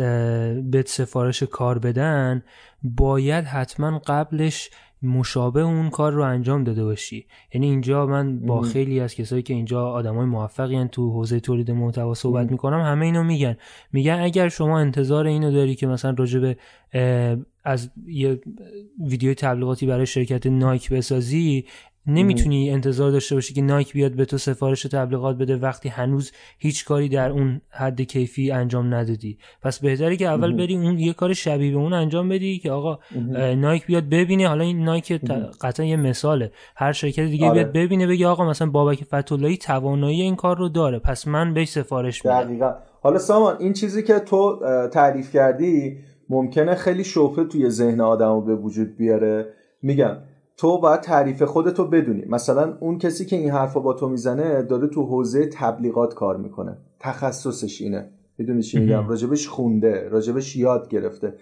[0.70, 2.42] بهت سفارش کار بدن
[2.82, 4.70] باید حتما قبلش
[5.02, 7.26] مشابه اون کار رو انجام داده باشی.
[7.54, 12.14] یعنی اینجا من با خیلی از کسایی که اینجا آدمای موفقی تو حوزه تولید محتوا
[12.14, 13.56] صحبت می‌کنم همه اینو میگن.
[13.92, 16.54] میگن اگر شما انتظار اینو داری که مثلا راجع
[17.64, 18.40] از یه
[19.00, 21.64] ویدیو تبلیغاتی برای شرکت نایک بسازی
[22.06, 26.84] نمی‌تونی انتظار داشته باشی که نایک بیاد به تو سفارش تبلیغات بده وقتی هنوز هیچ
[26.84, 29.38] کاری در اون حد کیفی انجام ندادی.
[29.62, 32.98] پس بهتره که اول بری اون یه کار شبیه به اون انجام بدی که آقا
[33.56, 34.48] نایک بیاد ببینه.
[34.48, 35.12] حالا این نایک
[35.60, 36.52] قطعا یه مثاله.
[36.76, 37.54] هر شرکت دیگه آره.
[37.54, 40.98] بیاد ببینه بگه آقا مثلا بابک فتولایی توانایی این کار رو داره.
[40.98, 42.42] پس من بهش سفارش میدم.
[42.42, 42.74] دقیقا.
[43.02, 44.60] حالا سامان این چیزی که تو
[44.92, 49.46] تعریف کردی ممکنه خیلی شوفه توی ذهن آدمو به وجود بیاره.
[49.82, 50.16] میگم
[50.56, 52.24] تو باید تعریف خودتو بدونی.
[52.28, 56.78] مثلا اون کسی که این حرف با تو می‌زنه داره تو حوزه تبلیغات کار می‌کنه.
[57.00, 58.10] تخصصش اینه.
[58.38, 61.34] می‌دونی چی میگم؟ راجبش خونده راجبش یاد گرفته.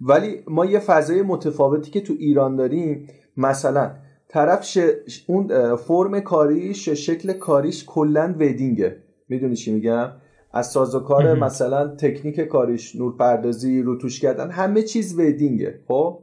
[0.00, 3.90] ولی ما یه فضای متفاوتی که تو ایران داریم مثلا
[4.28, 4.78] طرف
[5.26, 8.96] اون فرم کاریش شکل کاریش کلا ودینگه
[9.28, 10.12] می‌دونی چی میگم؟
[10.52, 16.18] از سازوکار مثلا تکنیک کاریش نورپردازی روتوش کردن همه چیز ودینگه خب؟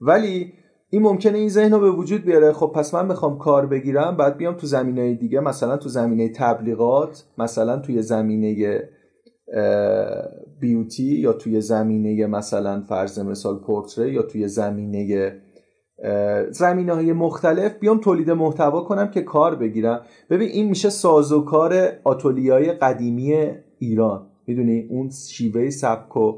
[0.00, 0.52] ولی
[0.90, 2.52] این ممکنه این ذهن رو به وجود بیاره.
[2.52, 7.24] خب پس من می‌خوام کار بگیرم بعد بیام تو زمینه دیگه مثلا تو زمینه تبلیغات
[7.38, 8.82] مثلا توی زمینه
[10.60, 15.32] بیوتی یا توی زمینه مثلا فرض مثال پورتری یا توی زمینه
[16.50, 17.78] زمینه های مختلف.
[17.78, 20.02] بیام تولید محتوا کنم که کار بگیرم.
[20.30, 24.26] ببین این میشه سازوکار آتولیای قدیمی ایران.
[24.46, 26.32] می‌دونی؟ اون شیوه سبک و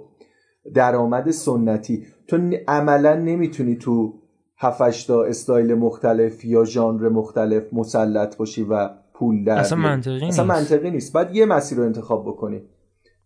[0.75, 2.07] درآمد سنتی.
[2.29, 2.37] تو
[2.69, 4.15] عملا نمی‌تونی تو
[4.59, 10.27] هفتش تا استایل مختلف یا ژانر مختلف مسلط باشی و پول در اصلا منطقی اصلا
[10.27, 10.41] نیست.
[10.41, 11.13] منطقی نیست.
[11.13, 12.63] بعد یه مسیر رو انتخاب بکنی.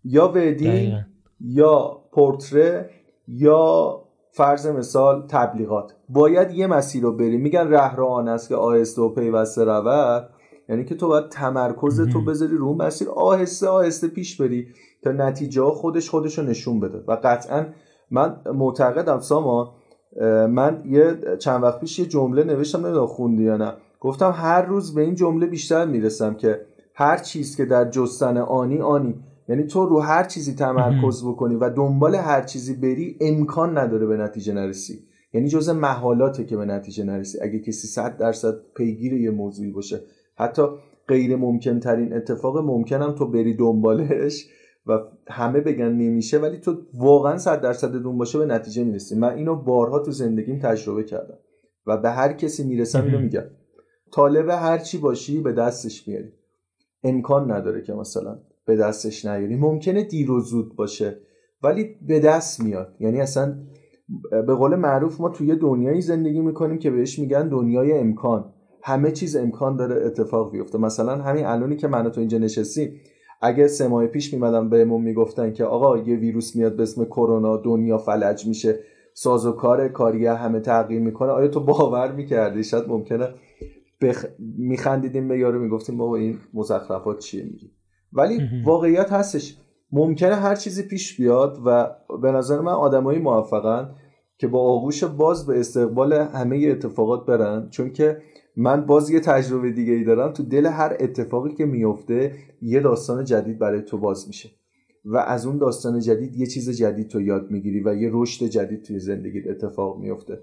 [0.05, 0.95] یا ودینگ
[1.40, 2.90] یا پورتره
[3.29, 3.95] یا
[4.33, 5.95] فرض مثال تبلیغات.
[6.09, 7.37] باید یه مسیر رو بری.
[7.37, 10.31] میگن رهران است که آهسته و پیوسته رود.
[10.69, 13.09] یعنی که تو باید تمرکز تو بذاری رو مسیر.
[13.09, 14.66] آهسته آهسته پیش بری
[15.03, 17.05] تا نتیجه خودش خودش رو نشون بده.
[17.09, 17.66] و قطعا
[18.11, 19.69] من معتقدم سامان
[20.49, 23.73] من یه چند وقت پیش یه جمله نوشتم نمی‌دونم خوندی یا نه.
[24.01, 26.61] گفتم هر روز به این جمله بیشتر می‌رسم که
[26.94, 29.14] هر چیز که در جستن آنی آنی.
[29.49, 34.16] یعنی تو رو هر چیزی تمرکز بکنی و دنبال هر چیزی بری امکان نداره به
[34.16, 34.99] نتیجه نرسی.
[35.33, 37.38] یعنی جز محالاته که به نتیجه نرسی.
[37.42, 40.01] اگه کسی صد درصد پیگیر یه موضوعی باشه
[40.38, 40.62] حتی
[41.09, 44.46] غیر ممکن ترین اتفاق ممکنم تو بری دنبالش.
[44.87, 49.19] و همه بگن نمیشه ولی تو واقعا صد درصد دون باشه به نتیجه می‌رسی.
[49.19, 51.38] من اینو بارها تو زندگیم تجربه کردم
[51.87, 53.45] و به هر کسی می‌رسم اینو میگم.
[54.12, 56.33] طالب هر چی باشی به دستش میاری.
[57.03, 59.57] امکان نداره که مثلا به دستش نیاری.
[59.57, 61.21] ممکنه دیر و زود باشه
[61.62, 62.97] ولی به دست میاد.
[63.01, 63.59] یعنی اصلا
[64.31, 68.53] به قول معروف ما توی دنیایی زندگی می‌کنیم که بهش میگن دنیای امکان.
[68.83, 70.79] همه چیز امکان داره اتفاق بیفته.
[70.79, 73.01] مثلا همین الانی که من تو اینجا نشستیم
[73.40, 77.57] اگه سه ماه پیش میمدن بهمون می‌گفتن که آقا یه ویروس میاد به اسم کرونا
[77.57, 78.79] دنیا فلج میشه
[79.14, 83.29] ساز و کار کاری همه تغییر می‌کنه آیا تو باور می‌کردی؟ شاید ممکنه
[84.03, 84.24] بخ...
[84.59, 87.70] میخندیدیم به یارو می‌گفتیم بابا این مزخرفات چیه میگی؟
[88.12, 89.57] ولی واقعیت هستش.
[89.92, 91.90] ممکنه هر چیزی پیش بیاد و
[92.22, 93.94] به نظر من آدمایی موفقن
[94.38, 98.22] که با آغوش باز به استقبال همه اتفاقات برن چون که
[98.61, 100.33] من باز یه تجربه دیگه ای دارم.
[100.33, 104.51] تو دل هر اتفاقی که میفته یه داستان جدید برای تو باز میشه.
[105.05, 108.83] و از اون داستان جدید یه چیز جدید تو یاد می‌گیری و یه رشد جدید
[108.83, 110.38] توی زندگیت اتفاق میفته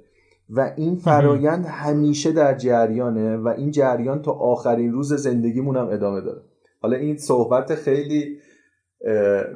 [0.49, 6.21] و این فرایند همیشه در جریانه و این جریان تا آخرین روز زندگیمون هم ادامه
[6.21, 6.41] داره.
[6.81, 8.37] حالا این صحبت خیلی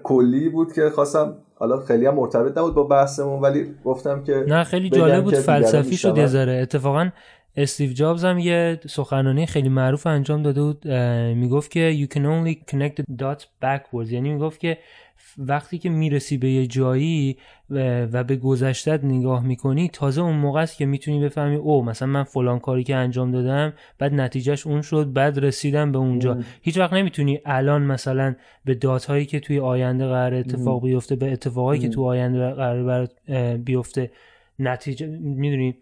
[0.03, 4.63] کلی بود که خواستم حالا خیلی هم مرتبط نبود با بحثمون ولی گفتم که نه
[4.63, 5.35] خیلی جالب بود.
[5.35, 7.09] فلسفی شد یه اتفاقا
[7.55, 10.87] استیو جابز هم یه سخنرانی خیلی معروف انجام داده بود
[11.37, 14.11] می‌گفت که you can only connect the dots backwards.
[14.11, 14.77] یعنی می‌گفت که
[15.37, 17.37] وقتی که می‌رسی به یه جایی
[17.69, 22.23] و به گذشتت نگاه می‌کنی تازه اون موقع است که می‌تونی بفهمی او مثلا من
[22.23, 26.39] فلان کاری که انجام دادم بعد نتیجهش اون شد بعد رسیدم به اونجا.
[26.61, 28.35] هیچ وقت نمی‌تونی الان مثلا
[28.65, 33.09] به دات هایی که توی آینده قرار اتفاق بیفته به اتفاقایی که تو آینده قرار
[33.57, 34.11] بیفته
[34.59, 35.75] نتیجه می‌دونی؟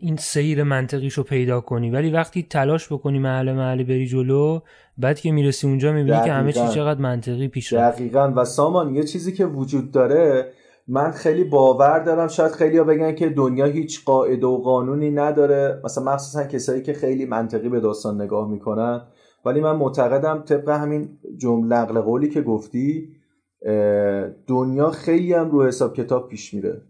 [0.00, 1.90] این سیر منطقیشو پیدا کنی.
[1.90, 4.60] ولی وقتی تلاش بکنی محله محله بری جلو
[4.98, 8.32] بعد که می‌رسی اونجا می‌بینی که همه چیز چقدر منطقی پیش دقیقا.
[8.36, 10.52] و سامان یه چیزی که وجود داره
[10.88, 15.80] من خیلی باور دارم شاید خیلی ها بگن که دنیا هیچ قاعده و قانونی نداره.
[15.84, 19.02] مثلا مخصوصا کسایی که خیلی منطقی به داستان نگاه می‌کنن.
[19.44, 23.08] ولی من معتقدم طبق همین جمله نقل قولی که گفتی
[24.46, 26.82] دنیا خیلی هم رو حساب کتاب پیش میره.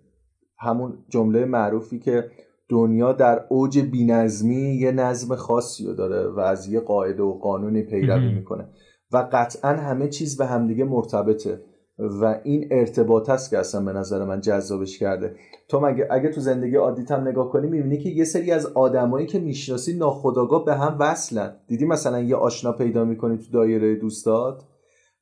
[0.59, 2.31] همون جمله معروفی که
[2.69, 7.83] دنیا در اوج بینظمی یه نظم خاصی رو داره و از یه قاعده و قانونی
[7.83, 8.69] پیروی می‌کنه.
[9.13, 11.61] و قطعا همه چیز به همدیگه مرتبطه.
[11.99, 15.35] و این ارتباط هست که اصلا به نظر من جذابش کرده.
[15.69, 19.27] تو مگه اگه تو زندگی عادیت هم نگاه کنی می‌بینی که یه سری از آدمایی
[19.27, 21.57] که می‌شناسی ناخداگاه به هم وصلن.
[21.67, 24.63] دیدی مثلا یه آشنا پیدا می‌کنی تو دایره دوستات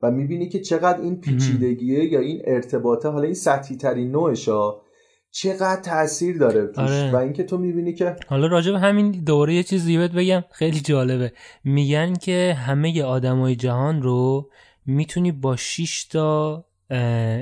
[0.02, 3.08] و می‌بینی که چقدر این پیچیدگیه یا این ارتباطه.
[3.08, 4.48] حالا این سطحی ترین نوعش
[5.36, 7.10] چقدر تاثیر داره توش آره.
[7.12, 10.44] و اینکه تو می‌بینی که حالا راجع به همین دوره یه چیز بهت بگم.
[10.50, 11.32] خیلی جالبه.
[11.64, 14.50] میگن که همه آدمای جهان رو
[14.86, 16.64] می‌تونی با 6 تا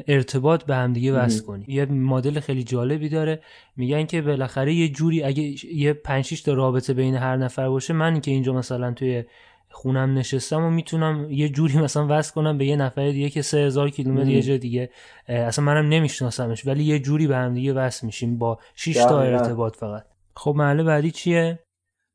[0.09, 1.65] ارتباط به هم دیگه وصل کنی.
[1.69, 3.43] یه مدل خیلی جالبی داره.
[3.77, 7.95] میگن که بالاخره یه جوری اگه یه 5 6 تا رابطه بین هر نفر باشه
[7.95, 9.25] من که اینجا مثلا توی
[9.73, 13.59] خونم نشستم و می‌تونم یه جوری مثلا وصل کنم به یه نفر دیگه که سه
[13.59, 14.91] هزار کیلومتر یه جا دیگه.
[15.29, 19.77] اصلا منم نمیشناسمش ولی یه جوری به هم دیگه وصل میشیم با 6 تا ارتباط
[19.77, 20.05] فقط.
[20.37, 21.59] خب مرحله بعدی چیه؟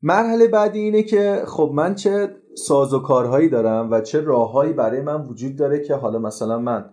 [0.02, 2.28] مرحله بعدی اینه که خب من چه
[2.66, 6.90] ساز و کارهایی دارم و چه راههایی برای من وجود داره که حالا مثلا من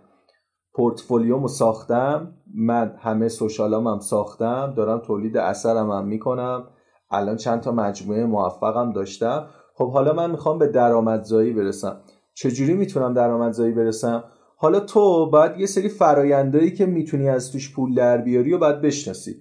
[0.73, 6.67] پورتفولیومو ساختم من همه سوشالام هم ساختم دارم تولید اثرم هم می‌کنم
[7.11, 9.47] الان چند تا مجموعه موفقم داشتم.
[9.77, 11.97] خب حالا من می‌خوام به درآمدزایی برسم.
[12.33, 14.23] چجوری می‌تونم درآمدزایی برسم؟
[14.57, 18.81] حالا تو باید یه سری فرایندهایی که می‌تونی از توش پول در بیاری و باید
[18.81, 19.35] بشناسی.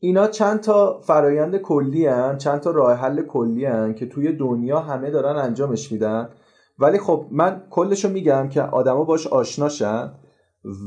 [0.00, 4.80] اینا چند تا فرایند کلی هن چند تا راه حل کلی هن که توی دنیا
[4.80, 6.28] همه دارن انجامش میدن.
[6.78, 10.12] ولی خب من کلشو میگم که آدما باش آشناشن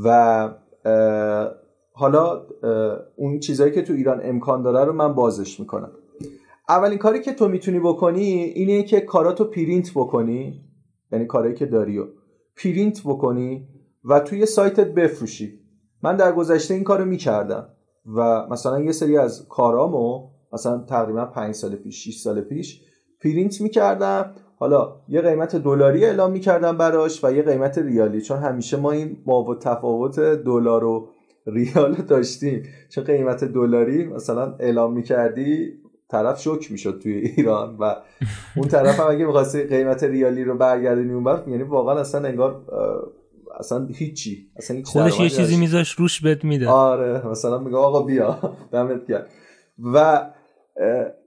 [0.06, 0.50] و
[1.94, 2.42] حالا
[3.16, 5.92] اون چیزهایی که تو ایران امکان داره رو من بازش می‌کنم.
[6.72, 10.62] اولین کاری که تو می‌تونی بکنی اینه که کاراتو پرینت بکنی.
[11.12, 12.06] یعنی کارهایی که داری و
[12.64, 13.68] پرینت بکنی
[14.04, 15.60] و توی سایتت بفروشی.
[16.04, 17.68] من در گذشته این کارو می‌کردم
[18.16, 22.82] و مثلا یه سری از کارامو مثلا تقریبا 5 سال پیش 6 سال پیش
[23.22, 24.32] پرینت می‌کردم.
[24.56, 28.22] حالا یه قیمت دلاری اعلام می‌کردم براش و یه قیمت ریالی.
[28.22, 31.08] چون همیشه ما این ما و تفاوت دلار و
[31.48, 32.64] ریال داشتیم.
[32.90, 35.81] چون قیمت دلاری مثلا اعلام می‌کردی
[36.12, 37.96] طرف شوک می‌شد توی ایران و
[38.56, 42.62] اون طرف هم اگه می‌خواستی قیمت ریالی رو برگردونی اون برف یعنی واقعا اصلا انگار
[43.60, 46.70] اصلا هیچی اصلا هیچ خودش یه چیزی میذاش روش بهت میده.
[46.70, 48.40] آره مثلا میگه آقا بیا
[48.72, 49.30] دمت کرد
[49.94, 50.28] و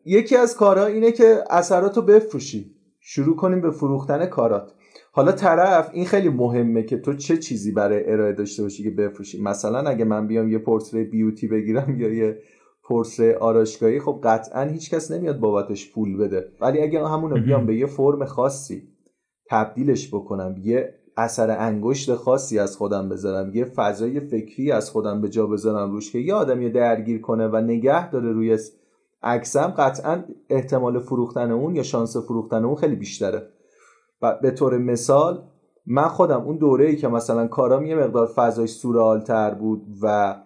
[0.05, 2.74] یکی از کارها اینه که اثراتو بفروشی.
[3.01, 4.72] شروع کنیم به فروختن کارات.
[5.12, 9.43] حالا طرف این خیلی مهمه که تو چه چیزی برای ارائه داشته باشی که بفروشی؟
[9.43, 12.39] مثلا اگه من بیام یه پورتری بیوتی بگیرم یا یه
[12.89, 16.49] پرسه آراشگاهی خب قطعا هیچکس نمیاد بابتش پول بده.
[16.61, 18.89] ولی اگه همونو بیام به یه فرم خاصی
[19.51, 25.28] تبدیلش بکنم یه اثر انگشت خاصی از خودم بذارم یه فضای فکری از خودم به
[25.28, 28.59] جا بذارم روش که یه آدمی درگیر کنه و نگه داره روی
[29.22, 33.49] عکسم قطعا احتمال فروختن اون یا شانس فروختن اون خیلی بیشتره.
[34.22, 35.43] و به طور مثال
[35.87, 40.37] من خودم اون دوره ای که مثلا کارام یه مقدار فضای سورالتر بود و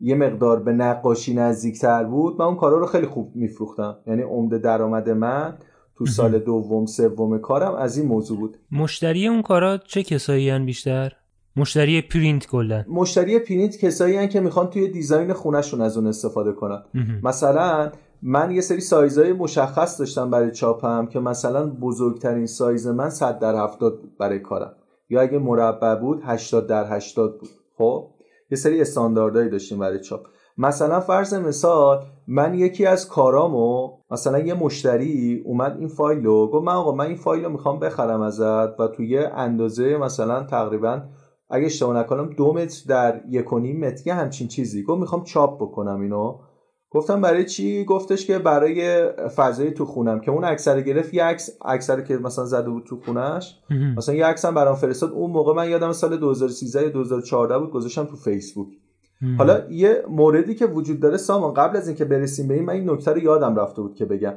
[0.00, 3.96] یه مقدار به نقاشی نزدیکتر بود من اون کارا رو خیلی خوب میفروختم.
[4.06, 5.58] یعنی عمده درآمد من
[5.96, 8.58] تو سال دوم سوم کارم از این موضوع بود.
[8.72, 11.12] مشتری اون کارا چه کسایی بیشتر؟
[11.56, 12.84] مشتری پرینت کلا.
[12.88, 16.82] مشتری پرینت کسایی که می‌خوان توی design خونهشون از اون استفاده کنن.
[17.22, 17.92] مثلا
[18.22, 23.54] من یه سری سایزهای مشخص داشتم برای چاپم که مثلا بزرگترین سایز من 100 در
[23.54, 24.72] 70 برای کارم.
[25.10, 27.48] یا اگه مربع بود 80 در 80 بود.
[27.78, 28.15] خب؟
[28.50, 30.20] یه سری استانداردهایی داشتیم برای چاپ.
[30.58, 36.64] مثلا فرض مثال من یکی از کارامو مثلا یه مشتری اومد این فایل رو گفت
[36.64, 41.02] من آقا من این فایل رو می‌خوام بخرم ازت و توی اندازه مثلا تقریبا
[41.50, 44.82] اگه اشتباه نکنم دو متر در یک و نیم متر همچین چیزی.
[44.82, 46.38] گفت می‌خوام چاپ بکنم اینو.
[46.90, 51.50] گفتم برای چی گفتش که برای فضای تو خونم که اون اکثر گرفت یه عکس
[51.64, 53.58] اکثر که مثلا زده بود تو خونش
[53.96, 55.12] مثلا یه عکسم برام فرستاد.
[55.12, 58.68] اون موقع من یادم سال 2013 یا 2014 بود گذاشتم تو فیسبوک.
[59.38, 62.90] حالا یه موردی که وجود داره سامان قبل از اینکه برسیم به این من این
[62.90, 64.34] نکته رو یادم رفته بود که بگم.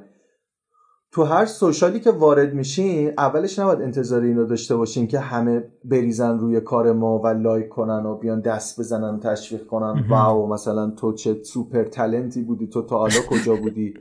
[1.11, 5.63] تو هر social ی که وارد میشین اولش نباید انتظار اینو داشته باشین که همه
[5.85, 10.05] بریزن روی کار ما و like کنن و بیان دست بزنن و تشویق کنن.
[10.09, 13.93] wow مثلا تو چه super talent ی بودی تو تا حالا کجا بودی؟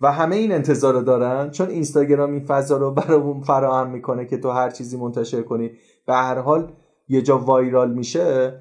[0.00, 1.50] و همه این انتظار رو دارن.
[1.50, 5.70] چون اینستاگرام این فضا رو برامون فراهم می‌کنه که تو هر چیزی منتشر کنی.
[6.06, 6.72] به هر حال
[7.08, 8.60] یه جا viral میشه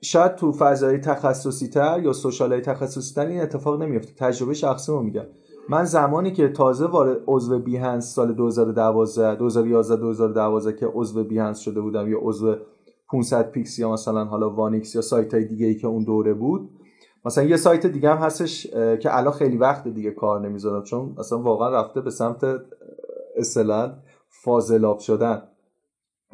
[0.00, 4.92] شاید تو فضای تخصصی تر یا social های تخصصی تر این اتفاق نمیفته تجربه شخصی
[4.92, 5.26] رو میگم.
[5.68, 11.80] من زمانی که تازه وارد عضو Behance سال 2012 2011 2012 که عضو Behance شده
[11.80, 12.56] بودم یا عضو
[13.12, 16.70] 500px یا مثلا حالا وانیکس یا سایت های دیگه ای که اون دوره بود
[17.24, 18.66] مثلا یه سایت دیگه هم هستش
[19.00, 22.44] که الان خیلی وقت دیگه کار نمی‌ذارم چون مثلا واقعا رفته به سمت
[23.36, 23.94] اصلا
[24.28, 25.42] فاضلاب شدن.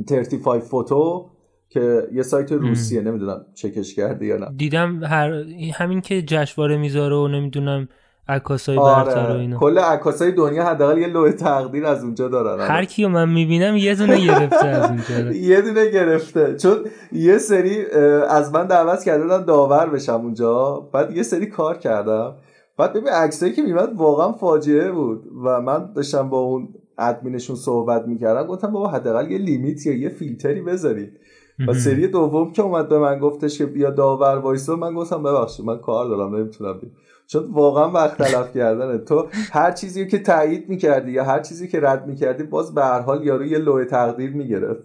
[0.09, 1.31] 35 فوتو
[1.69, 4.53] که یه سایت روسیه نمی‌دونم چکش کرده یا نه.
[4.57, 5.33] دیدم هر
[5.75, 7.89] همین که جشنواره می‌ذاره و نمی‌دونم
[8.29, 9.05] عکاسای آره.
[9.05, 9.59] برتر و اینا.
[9.59, 12.61] کل عکاسای دنیا حداقل یه لوح تقدیر از اونجا دارن.
[12.61, 12.65] آره.
[12.65, 15.33] هر کیو من می‌بینم یه دونه گرفته از اونجا.
[15.51, 16.57] یه دونه گرفته.
[16.57, 16.77] چون
[17.13, 17.87] یه سری
[18.29, 20.89] از من دعوت کردن داور بشم اونجا.
[20.93, 22.35] بعد یه سری کار کردم.
[22.79, 25.25] بعد ببین عکسایی که میمد واقعا فاجعه بود.
[25.45, 26.69] و من داشتم با اون
[26.99, 28.47] ادمینشون صحبت می‌کردم.
[28.47, 31.13] گفتم بابا حداقل یه لیمیت یا یه فیلتری بذارید.
[31.69, 35.67] و سری دوم که اومد به من گفتش که بیا داور وایسا من گفتم ببخشید
[35.67, 36.93] من کار دارم نمی‌تونم بیم.
[37.27, 38.99] چون واقعا وقت تلف کردنه.
[38.99, 43.01] تو هر چیزی که تایید می‌کردی یا هر چیزی که رد می‌کردی باز به هر
[43.01, 44.83] حال یارو یه لوح تقدیر می‌گرفت.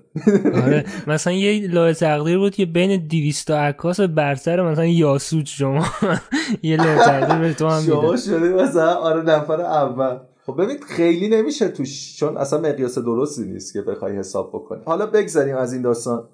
[0.64, 0.86] آره.
[1.08, 5.86] مثلا یه لوح تقدیر بود که بین 200 عکاس برتر مثلا یاسوج شما.
[6.64, 10.18] یه لوح تقدیر به تو هم شما شدی مثلا آره نفر اول.
[10.46, 14.82] خب ببین خیلی نمیشه توش چون اصلا مقیاس درستی نیست که بخوای حساب بکنی.
[14.86, 16.28] حالا بگذاریم از این داستان.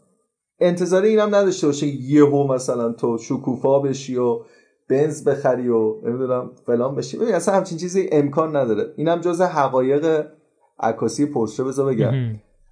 [0.59, 4.39] انتظار اینم نداشته باشه یهو مثلا تو شکوفا بشی و
[4.89, 7.17] بنز بخری و نمی‌دونم فلان بشی.
[7.17, 8.93] ببین اصلا همچین چیزی امکان نداره.
[8.95, 10.25] اینم جز حقایق
[10.79, 12.11] عکاسی پرشه بذار بگم.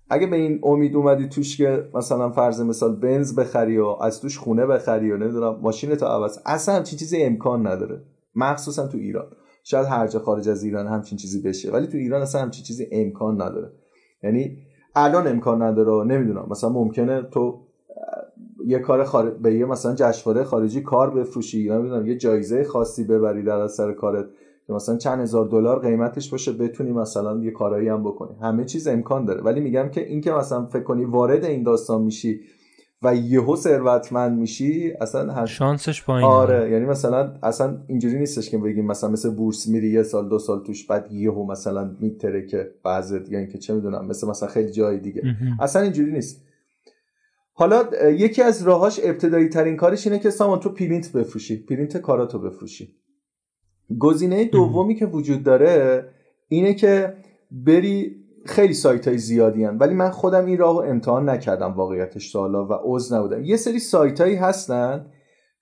[0.09, 4.38] اگه به این امید اومدی توش که مثلا فرض مثال بنز بخری و از توش
[4.38, 8.01] خونه بخری و نمی‌دونم ماشین تو عوض اصلا همچین چیزی امکان نداره.
[8.36, 9.26] مخصوصا تو ایران.
[9.64, 12.88] شاید هر جا خارج از ایران همچین چیزی بشه ولی تو ایران اصلا همچین چیزی
[12.91, 13.72] امکان نداره.
[14.24, 14.57] یعنی
[14.95, 16.47] الان امکان نداره نمی‌دونم.
[16.49, 17.61] مثلا ممکنه تو
[18.68, 19.30] یه کار خار...
[19.30, 24.26] به یه مثلا جشنواره خارجی کار بفروشی نمی‌دونم یه جایزه خاصی ببری در اثر کارت
[24.68, 28.36] که مثلا چند هزار دلار قیمتش باشه بتونی مثلا یه کارایی هم بکنی.
[28.41, 29.41] همه چیز امکان داره.
[29.41, 32.39] ولی میگم که اینکه مثلا فکر کنی وارد این داستان میشی
[33.01, 35.45] و یهو ثروتمند میشی اصلا هم...
[35.45, 36.28] شانسش پایینه.
[36.28, 40.39] آره یعنی مثلا اصلا اینجوری نیستش که بگیم مثلا مثل بورس میری یه سال دو
[40.39, 44.99] سال توش بعد یهو مثلا میترکه وضعت یا اینکه چه می‌دونم مثل مثلا خیلی جای
[44.99, 45.22] دیگه.
[45.59, 46.45] اصلا اینجوری نیست.
[47.54, 52.39] حالا یکی از راهاش ابتدایی ترین کارش اینه که سامان تو پرینت بفروشی پرینت کاراتو
[52.39, 52.95] بفروشی.
[53.99, 56.06] گزینه دومی که وجود داره
[56.47, 57.14] اینه که
[57.51, 59.78] بری خیلی سایت های زیادی هن.
[59.78, 63.43] ولی من خودم این راهو امتحان نکردم واقعیتش تا حالا و عضو نبودم.
[63.43, 65.06] یه سری سایت هایی هستن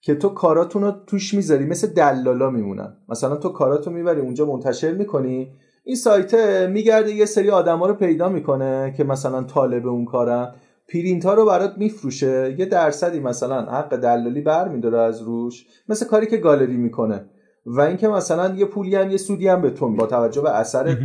[0.01, 2.97] که تو کاراتون رو توش می‌ذاری مثل دلالا میمونن.
[3.09, 5.51] مثلا تو کاراتو می‌بری اونجا منتشر می‌کنی
[5.83, 6.33] این سایت
[6.69, 10.55] میگرده یه سری آدما رو پیدا می‌کنه که مثلا طالب اون کارن.
[10.93, 12.55] پرینت ها رو برات میفروشه.
[12.59, 17.25] یه درصدی مثلا حق دلالی برمیداره از روش مثل کاری که گالری می‌کنه.
[17.65, 20.97] و اینکه مثلا یه پولی هم یه سودی هم به تو با توجه به اثر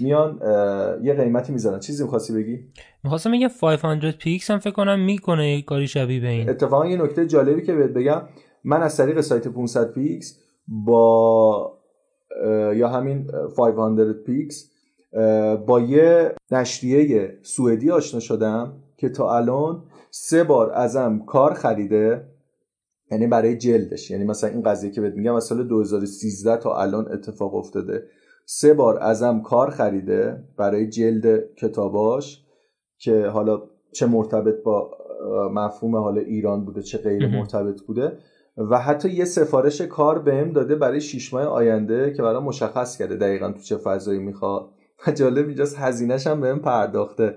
[0.00, 0.40] میان
[1.02, 1.80] یه قیمتی می‌زنن.
[1.80, 2.58] چیزی می‌خواستی بگی؟
[3.04, 6.50] می‌خواستم بگم 500px هم فکر کنم می‌کنه یه کاری شبیه به این.
[6.50, 8.22] اتفاقا یه نکته جالبی که بهت بگم.
[8.64, 10.38] من از طریق سایت 500px
[10.68, 11.78] با
[12.74, 14.70] یا همین 500px
[15.66, 18.72] با یه نشریه سوئدی آشنا شدم.
[18.98, 22.24] که تا الان سه بار ازم کار خریده
[23.10, 24.10] یعنی برای جلدش.
[24.10, 28.02] یعنی مثلا این قضیه که بهت میگم از سال 2013 تا الان اتفاق افتاده.
[28.46, 32.44] سه بار ازم کار خریده برای جلد کتاباش
[32.98, 34.90] که حالا چه مرتبط با
[35.52, 38.18] مفهوم حال ایران بوده چه غیر مرتبط بوده.
[38.56, 43.16] و حتی یه سفارش کار بهم داده برای شیش ماه آینده که برای مشخص کرده
[43.16, 44.68] دقیقا تو چه فضایی می‌خواد.
[45.18, 47.34] جالب اینجاست هزینهش هم بهم پرداخته.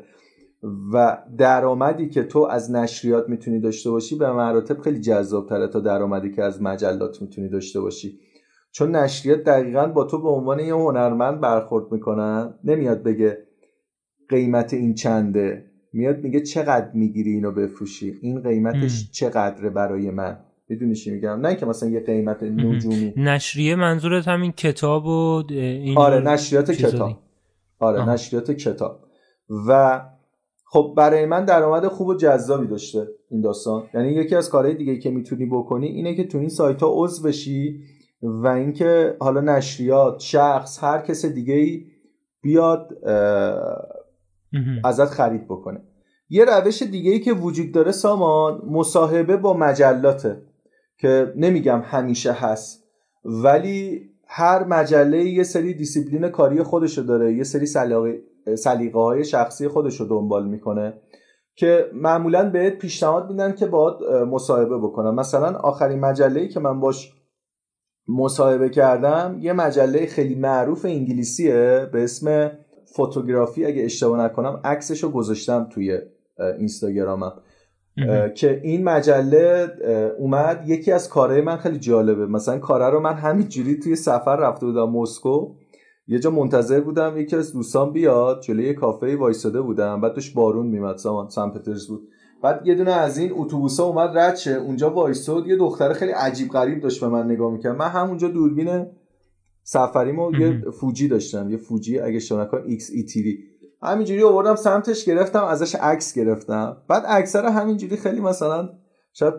[0.93, 5.79] و درآمدی که تو از نشریات می‌تونی داشته باشی به مراتب خیلی جذاب تره تا
[5.79, 8.19] درآمدی که از مجلات می‌تونی داشته باشی.
[8.71, 13.37] چون نشریات دقیقا با تو به عنوان یه هنرمند برخورد می‌کنن نمیاد بگه
[14.29, 15.65] قیمت این چنده.
[15.93, 20.39] میاد میگه چقدر می‌گیری اینو بفروشی؟ این قیمتش چقدره برای من؟
[20.69, 23.13] می‌دونی چی میگم؟ نه که مثلا یه قیمت نجومی.
[23.17, 27.19] نشریه منظورت همین کتاب و این آره نشریات کتاب.
[27.79, 28.99] آره نشریات کتاب.
[29.67, 30.01] و
[30.73, 33.83] خب برای من درآمد خوب و جذابی داشته این داستان.
[33.93, 37.27] یعنی یکی از کارهای دیگه که می‌تونی بکنی اینه که تو این سایت ها عضو
[37.27, 37.83] بشی
[38.21, 41.85] و اینکه حالا نشریات شخص هر کس دیگه ای
[42.41, 42.89] بیاد
[44.83, 45.81] ازت خرید بکنه.
[46.29, 50.41] یه روش دیگه ای که وجود داره سامان مصاحبه با مجلاته
[50.97, 52.83] که نمیگم همیشه هست
[53.25, 57.65] ولی هر مجله یه سری دیسیپلین کاری خودشو داره یه سری
[58.55, 60.93] سلیقه های شخصی خودشو دنبال می‌کنه
[61.55, 67.13] که معمولا بهت پیشنهاد میدن که باید مصاحبه بکنم مثلا آخرین مجله که من باش
[68.07, 72.51] مصاحبه کردم یه مجله خیلی معروف انگلیسیه به اسم
[72.95, 75.99] فوتوگرافی اگه اشتباه نکنم عکسشو گذاشتم توی
[76.57, 77.33] اینستاگرامم.
[78.35, 79.67] که این مجله
[80.17, 80.63] اومد.
[80.67, 82.25] یکی از کارهای من خیلی جالبه.
[82.25, 85.53] مثلا کاره رو من همینجوری توی سفر رفته بودم مسکو.
[86.07, 88.41] یه جا منتظر بودم یکی از دوستان بیاد.
[88.41, 90.01] جلوی یه کافه وایساده بودم.
[90.01, 91.49] بعد توش بارون میمد سامان سن
[91.89, 92.07] بود.
[92.43, 94.51] بعد یه دونه از این اتوبوسا اومد رد شه.
[94.51, 97.75] اونجا وایساد یه دختر خیلی عجیب غریب داشت به من نگاه می‌کرد.
[97.75, 98.85] من همونجا دوربین
[99.63, 101.49] سفریمو یه فوجی داشتم.
[101.49, 103.43] یه فوجی اگه اشتباه نکنم ایکس ای تی
[103.83, 106.77] همینجوری آوردم سمتش گرفتم ازش عکس گرفتم.
[106.87, 108.69] بعد اکثر همینجوری خیلی مثلا
[109.13, 109.33] شاید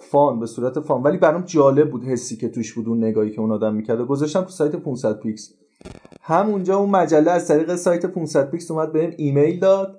[0.00, 1.02] fun به صورت fun.
[1.02, 4.00] ولی برام جالب بود حسی که توش بود اون نگاهی که اون آدم می‌کرد.
[4.00, 5.54] گذاشتم تو سایت 500px.
[6.22, 9.98] همونجا اون مجله از طریق سایت 500px اومد بهم ایمیل داد.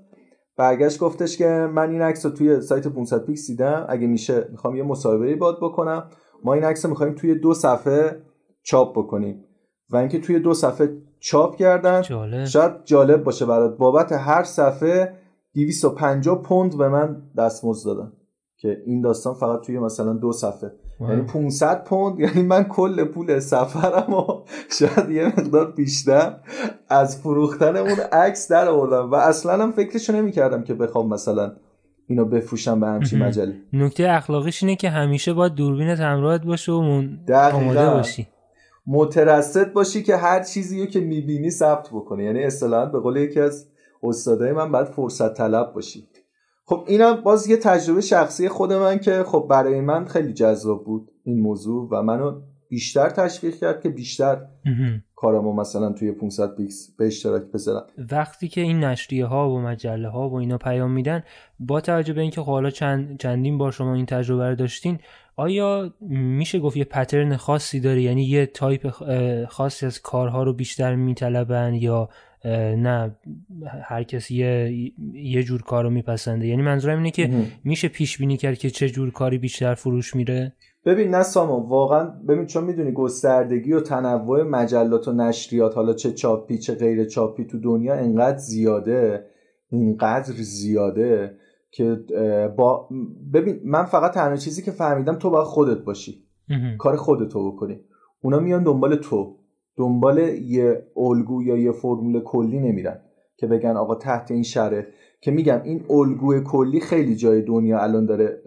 [0.58, 3.86] برگشت گفتش که من این عکس رو توی سایت 500px دیدم.
[3.90, 6.10] اگه میشه می‌خوام یه مصاحبه باهات بکنم.
[6.44, 8.22] ما این عکس رو می‌خوایم توی دو صفحه
[8.64, 9.46] چاپ بکنیم.
[9.90, 12.02] و اینکه توی دو صفحه چاپ کردن.
[12.02, 12.46] جالب.
[12.46, 13.78] شاید جالب باشه برات.
[13.78, 15.14] بابت هر صفحه
[15.54, 18.12] 250 پوند به من دستمزد دادن.
[18.58, 20.72] که این داستان فقط توی مثلا دو صفحه.
[21.02, 22.20] یعنی 500 پوند.
[22.20, 24.44] یعنی من کل پول سفرم و
[24.80, 26.36] شاید یه مقدار بیشتر
[26.90, 29.12] از فروختن اون عکس در آوردم.
[29.12, 31.52] و اصلا هم فکرشو نمی‌کردم که بخوام مثلا
[32.08, 33.56] اینو بفروشم به همچین مجله.
[33.74, 36.76] نکته اخلاقیش اینه که همیشه باید دوربین همراهت باشه و
[37.54, 38.28] آماده باشی.
[38.88, 43.40] مترصد باشی که هر چیزی رو که می‌بینی ثبت بکنی یعنی اصطلاحا به قول یکی
[43.40, 43.70] از
[44.04, 46.08] استادای من باید فرصت طلب باشی.
[46.66, 51.12] خب اینم باز یه تجربه شخصی خود من که خب برای من خیلی جذاب بود
[51.24, 54.46] این موضوع و منو بیشتر تشویق کرد که بیشتر
[55.16, 57.88] کارمو مثلا توی 500 پیکس به اشتراک بذارم.
[58.12, 61.24] وقتی که این نشریه ها و مجله ها و اینا پیام میدن
[61.60, 65.00] با توجه به اینکه خب حالا چند چندین بار شما این تجربه رو داشتین
[65.36, 68.90] آیا میشه گفت یه pattern خاصی داره؟ یعنی یه تایپ
[69.50, 72.10] خاصی از کارها رو بیشتر میطلبن یا
[72.78, 73.16] نه
[73.84, 74.74] هر کسی یه,
[75.14, 77.30] یه جور کار رو میپسنده؟ یعنی منظورم اینه که
[77.64, 80.54] میشه پیش بینی کرد که چه جور کاری بیشتر فروش میره؟
[80.86, 86.12] ببین نه سامان واقعا ببین چون می‌دونی گستردگی و تنوع مجلات و نشریات حالا چه
[86.12, 89.26] چاپی چه غیر چاپی تو دنیا انقدر زیاده
[89.72, 91.38] اینقدر زیاده
[91.74, 92.00] که
[92.58, 92.90] با
[93.34, 96.24] ببین من فقط تنها چیزی که فهمیدم تو باید خودت باشی.
[96.78, 97.80] کار خودتو بکنی.
[98.22, 99.38] اونا میان دنبال تو.
[99.78, 103.00] دنبال یه الگو یا یه فرمول کلی نمیرن
[103.38, 104.88] که بگن آقا تحت این شره
[105.22, 108.42] که میگم این الگوی کلی خیلی جای دنیا الان داره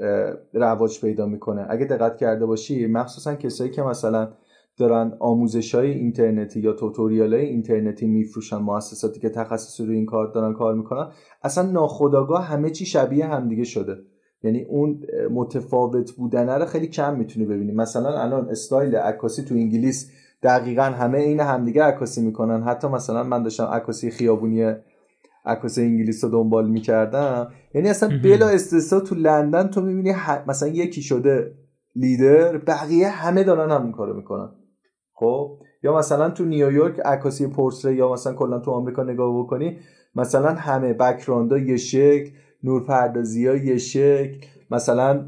[0.52, 1.66] رواج پیدا می‌کنه.
[1.68, 4.28] اگه دقت کرده باشی مخصوصا کسایی که مثلا
[4.78, 10.32] دارن آموزش های اینترنتی یا توتوریال های اینترنتی میفروشن مؤسساتی که تخصصی روی این کار
[10.32, 11.08] دارن کار می‌کنن.
[11.42, 13.96] اصلا ناخداگاه همه چی شبیه همدیگه شده.
[14.42, 15.00] یعنی اون
[15.30, 17.72] متفاوت بودنه رو خیلی کم می‌تونی ببینی.
[17.72, 20.10] مثلا الان استایل عکاسی تو انگلیس
[20.42, 22.62] دقیقا همه این همدیگه عکاسی می‌کنن.
[22.62, 24.72] حتی مثلا من داشتم عکاسی خیابونی
[25.44, 27.48] عکاسی انگلیس رو دنبال می‌کردم.
[27.74, 30.14] یعنی اصلا بلا استثنا تو لندن تو می‌بینی
[30.46, 31.54] مثلا یکی شده
[31.96, 34.48] لیدر بقیه همه دارن همون کارو می‌کنن.
[35.18, 39.78] خب؟ یا مثلا تو نیویورک عکاسی پورتری یا مثلا کلا تو آمریکا نگاه بکنی
[40.14, 42.30] مثلا همه بک‌گراندها یه شکل
[42.64, 45.24] نورپردازی ها یه شکل مثلا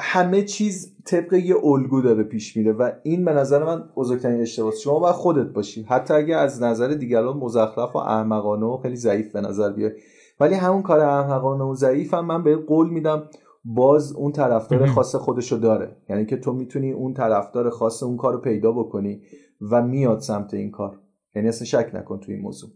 [0.00, 4.72] همه چیز طبق یه الگو داره پیش میره و این به نظر من بزرگترین اشتباه
[4.72, 5.82] شما باید خودت باشی.
[5.82, 9.92] حتی اگه از نظر دیگران مزخرف و احمقانه و خیلی ضعیف به نظر بیاد
[10.40, 13.22] ولی همون کار احمقانه و ضعیف هم من به قول میدم
[13.64, 15.96] باز اون طرفدار خاص خودشو داره.
[16.08, 19.22] یعنی که تو می‌تونی اون طرفدار خاص اون کار رو پیدا بکنی
[19.70, 21.00] و میاد سمت این کار.
[21.34, 22.70] یعنی اصلا شک نکن تو این موضوع.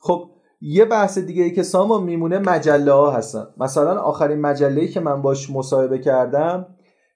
[0.00, 0.30] خب
[0.60, 3.46] یه بحث دیگه ای که سامان میمونه مجله ها هستن.
[3.58, 6.66] مثلا آخرین مجله ای که من باش مصاحبه کردم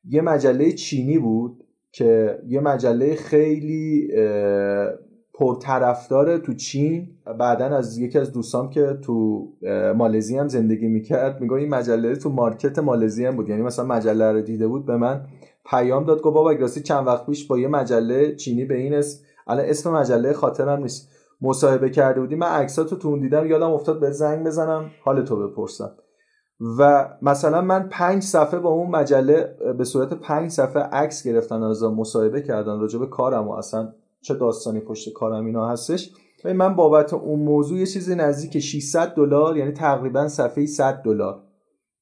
[0.04, 4.08] یه مجله چینی بود که یه مجله خیلی
[5.34, 7.08] پرطرفدار تو چین.
[7.38, 9.46] بعدا از یکی از دوستام که تو
[9.96, 13.48] مالزی هم زندگی می‌کرد میگه این مجله تو مارکت مالزی هم بود.
[13.48, 15.26] یعنی مثلا مجله رو دیده بود به من
[15.70, 19.24] پیام داد گفت بابا راستی چند وقت پیش با یه مجله چینی به این اسم
[19.46, 21.10] الان اسم مجله خاطرم نیست.
[21.40, 25.90] مصاحبه کرده بودی من عکساتو تو دیدم یادم افتاد به زنگ بزنم حال تو بپرسم.
[26.78, 31.82] و مثلا من پنج صفحه با اون مجله به صورت پنج صفحه عکس گرفتن از
[31.82, 33.92] مصاحبه کردن راجع به کارم و اصلا
[34.24, 36.10] چه داستانی پشت کارم اینا هستش.
[36.44, 41.42] و من بابت اون موضوع یه چیزی نزدیک 600 دلار یعنی تقریبا صفحه 100 دلار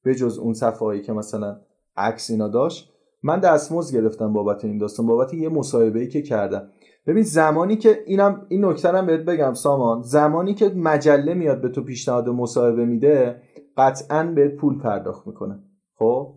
[0.03, 1.59] به جز اون صفحه هایی که مثلا
[1.97, 2.89] عکس اینا داشت.
[3.23, 6.69] من دستمزد گرفتم بابت این داستان بابت یه مصاحبه ای که کردم.
[7.07, 11.69] ببین زمانی که اینم این نکته هم بهت بگم سامان زمانی که مجله میاد به
[11.69, 13.41] تو پیشنهاد مصاحبه میده
[13.77, 15.59] قطعا بهت پول پرداخت می‌کنه.
[15.99, 16.33] خب؟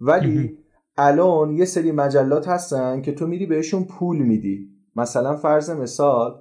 [0.00, 0.58] ولی
[0.96, 4.73] الان یه سری مجلات هستن که تو میری بهشون پول میدی.
[4.96, 6.40] مثلا فرض مثال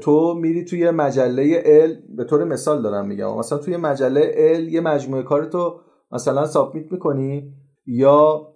[0.00, 4.80] تو میری توی مجله ال به طور مثال دارم میگم مثلا توی مجله ال یه
[4.80, 5.80] مجموعه کار تو
[6.12, 7.52] مثلا سابمیت می‌کنی
[7.86, 8.48] یا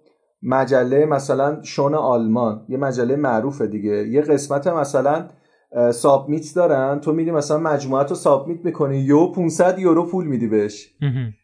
[0.43, 4.07] مجله مثلا شون آلمان یه مجله معروفه دیگه.
[4.07, 5.27] یه قسمت مثلا
[5.91, 10.95] سابمیت دارن تو میری مثلا مجموعه رو سابمیت می‌کنی یو 500 یورو پول میدی بهش.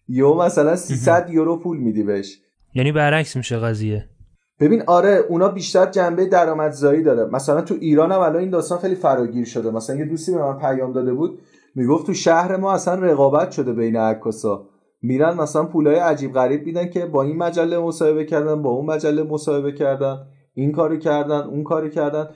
[0.07, 2.39] یو مثلا 300 یورو پول میدی بهش.
[2.73, 4.09] یعنی برعکس میشه قضیه.
[4.64, 7.26] ببین آره اونا بیشتر جنبه درآمدزایی داره.
[7.26, 9.72] مثلا تو ایران هم الان این داستان خیلی فراگیر شده.
[9.72, 11.39] مثلا یه دوستی به من پیام داده بود
[11.76, 14.70] می‌گفت تو شهر ما اصلا رقابت شده بین عکاسا.
[15.01, 19.24] میرن مثلا پولای عجیب غریب میدن که با این مجله مصاحبه کردن با اون مجله
[19.24, 20.18] مصاحبه کردن
[20.53, 22.28] این کارو کردن اون کارو کردن.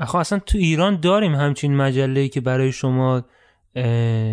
[0.00, 3.22] آخه اصلا تو ایران داریم همچین مجله که برای شما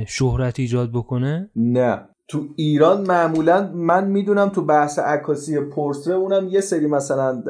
[0.07, 2.09] شهرت ایجاد بکنه؟ نه.
[2.27, 7.43] تو ایران معمولا من می‌دونم تو بحث عکاسی پورتره اونم یه سری مثلا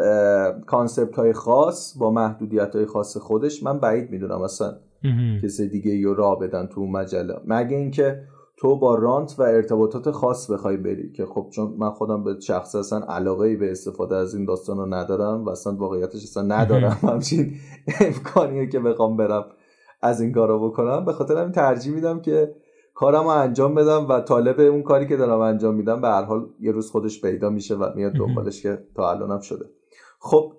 [0.68, 4.78] کانسپت های خاص با محدودیت های خاص خودش من بعید می‌دونم اصلا
[5.44, 7.36] کسی دیگه یا را بدن تو اون مجله.
[7.46, 8.24] مگه اینکه
[8.58, 12.76] تو با رانت و ارتباطات خاص بخوای بری که خب چون من خودم به شخص
[12.76, 17.00] اصلا علاقه ای به استفاده از این داستان رو ندارم و اصلا واقعیتش اصلا ندارم.
[17.12, 17.54] همچین
[18.02, 19.46] امکانیه که بخوام برم
[20.02, 21.06] از این کارو بکنم.
[21.06, 22.56] به خاطر همین ترجیح میدم که
[23.04, 26.50] کارم رو انجام بدم و طالب اون کاری که دارم انجام میدم به هر حال
[26.60, 29.66] یه روز خودش پیدا میشه و میاد دنبالش که تا الانم شده.
[30.20, 30.54] خب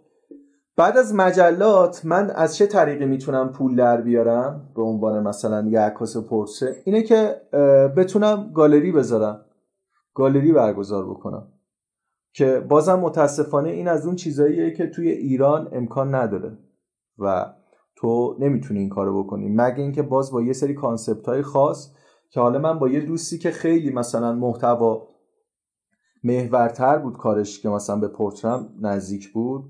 [0.76, 5.80] بعد از مجلات من از چه طریقی می‌تونم پول در بیارم؟ به عنوان مثلا یه
[5.80, 7.40] عکاس پرسه اینه که
[7.97, 9.45] بتونم گالری بذارم.
[10.14, 11.49] گالری برگزار بکنم.
[12.32, 16.59] که بازم متاسفانه این از اون چیزاییه که توی ایران امکان نداره.
[17.18, 17.53] و
[17.97, 19.49] تو نمی‌تونی این کارو بکنی.
[19.49, 21.90] مگه اینکه باز با یه سری کانسپت های خاص
[22.35, 25.09] که حالا من با یه دوستی که خیلی مثلا محتوا
[26.24, 29.64] محورتر بود کارش که مثلا به پورترم نزدیک بود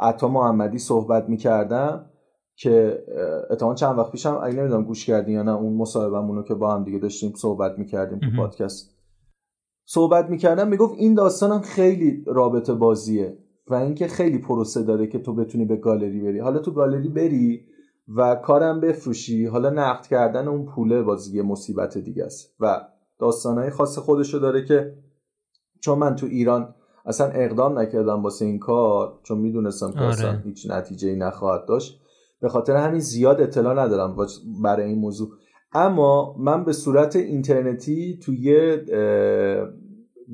[0.00, 2.10] عطا محمدی صحبت می‌کردم
[2.56, 3.04] که
[3.50, 6.84] اتفاقا چند وقت پیشم اگه نمی‌دونم گوش کردین یا نه اون مصاحبهمون که با هم
[6.84, 8.90] دیگه داشتیم صحبت می‌کردیم تو پادکست.
[9.86, 15.34] صحبت می‌کردم می‌گفت این داستانم خیلی رابطه بازیه و اینکه خیلی پروسه داره که تو
[15.34, 16.38] بتونی به گالری بری.
[16.38, 17.64] حالا تو گالری بری
[18.16, 19.46] و کارم بفروشی.
[19.46, 22.54] حالا نقد کردن اون پوله بازی یه مصیبت دیگه است.
[22.60, 22.80] و
[23.18, 24.94] داستانهای خاص خودشو داره که
[25.80, 26.74] چون من تو ایران
[27.06, 30.42] اصلا اقدام نکردم واسه این کار چون می‌دونستم که اصلا آره.
[30.44, 32.00] هیچ نتیجه ای نخواهد داشت.
[32.40, 34.16] به خاطر همین زیاد اطلاع ندارم
[34.62, 35.28] برای این موضوع.
[35.72, 38.76] اما من به صورت اینترنتی توی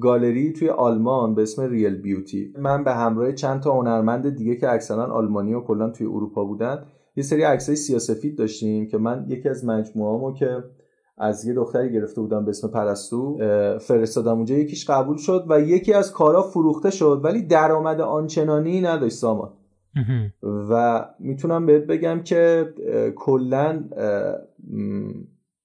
[0.01, 2.53] گالری توی آلمان به اسم ریل بیوتی.
[2.59, 6.87] من به همراه چند تا هنرمند دیگه که اکثرا آلمانی و کلا توی اروپا بودن
[7.17, 10.65] یه سری عکسای سیاسفید داشتیم که من یکی از مجموعه‌امو که
[11.19, 13.39] از یه دختری گرفته بودم به اسم پرستو
[13.79, 14.55] فرستادم اونجا.
[14.55, 19.53] یکیش قبول شد و یکی از کارا فروخته شد ولی درآمد آنچنانی نداشت سامان.
[20.71, 22.75] و می‌تونم بهت بگم که
[23.17, 23.85] کلا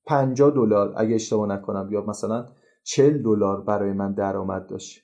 [0.05, 2.45] 50 دلار اگه اشتباه نکنم یا مثلا
[2.83, 4.99] 40 دلار برای من درآمد داشت.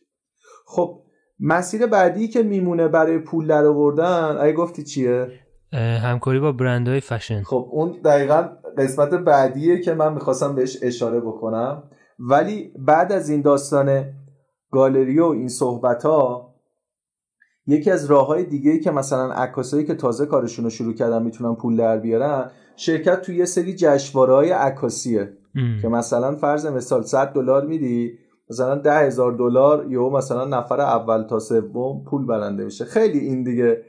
[0.66, 1.02] خب
[1.39, 5.32] مسیر بعدی که میمونه برای پول در آوردن اگه گفتی چیه؟
[5.74, 7.43] همکاری با برندهای فشن.
[7.43, 11.84] خب اون دقیقا قسمت بعدیه که من می‌خواستم بهش اشاره بکنم.
[12.20, 14.13] ولی بعد از این داستان
[14.72, 16.55] گالری و این صحبت ها
[17.68, 21.55] یکی از راه های دیگه که مثلا عکاسایی که تازه کارشون رو شروع کردن می‌تونن
[21.55, 25.34] پول در بیارن شرکت توی یه سری جشنواره های عکاسیه
[25.82, 28.18] که مثلا فرض مثال 100 دلار میدی
[28.49, 32.86] مثلا ده هزار دلار یا مثلا نفر اول تا سوم پول برنده میشه.
[32.86, 33.82] خیلی این دیگه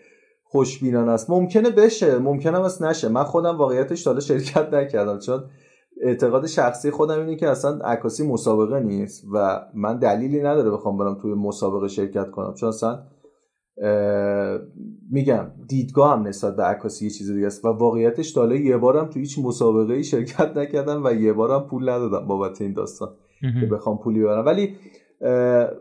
[0.48, 1.30] خوشبینانه است.
[1.30, 3.08] ممکنه بشه ممکنه است نشه.
[3.08, 5.44] من خودم واقعیتش تا شرکت نکردم چون
[6.02, 11.14] اعتقاد شخصی خودم اینه که اصلا عکاسی مسابقه نیست و من دلیلی نداره بخوام برم
[11.14, 12.54] توی مسابقه شرکت کنم.
[12.54, 13.02] چون اصلا
[15.10, 19.06] میگم دیدگاه هم نسبت به عکاسی یه چیز دیگه است و واقعیتش تا یه بارم
[19.06, 23.08] تو هیچ مسابقه ای شرکت نکردم و یه بارم پول ندادم بابت این داستان
[23.60, 24.76] که بخوام پولی ببرم ولی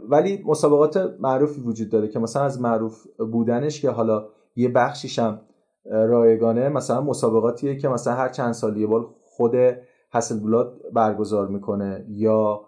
[0.09, 5.41] ولی مسابقات معروفی وجود داره که مثلا از معروف بودنش که حالا یه بخشیش هم
[5.85, 6.69] رایگانه.
[6.69, 9.51] مثلا مسابقاتیه که مثلا هر چند سال یه بار خود
[10.43, 12.05] بلاد برگزار می‌کنه.
[12.09, 12.61] یا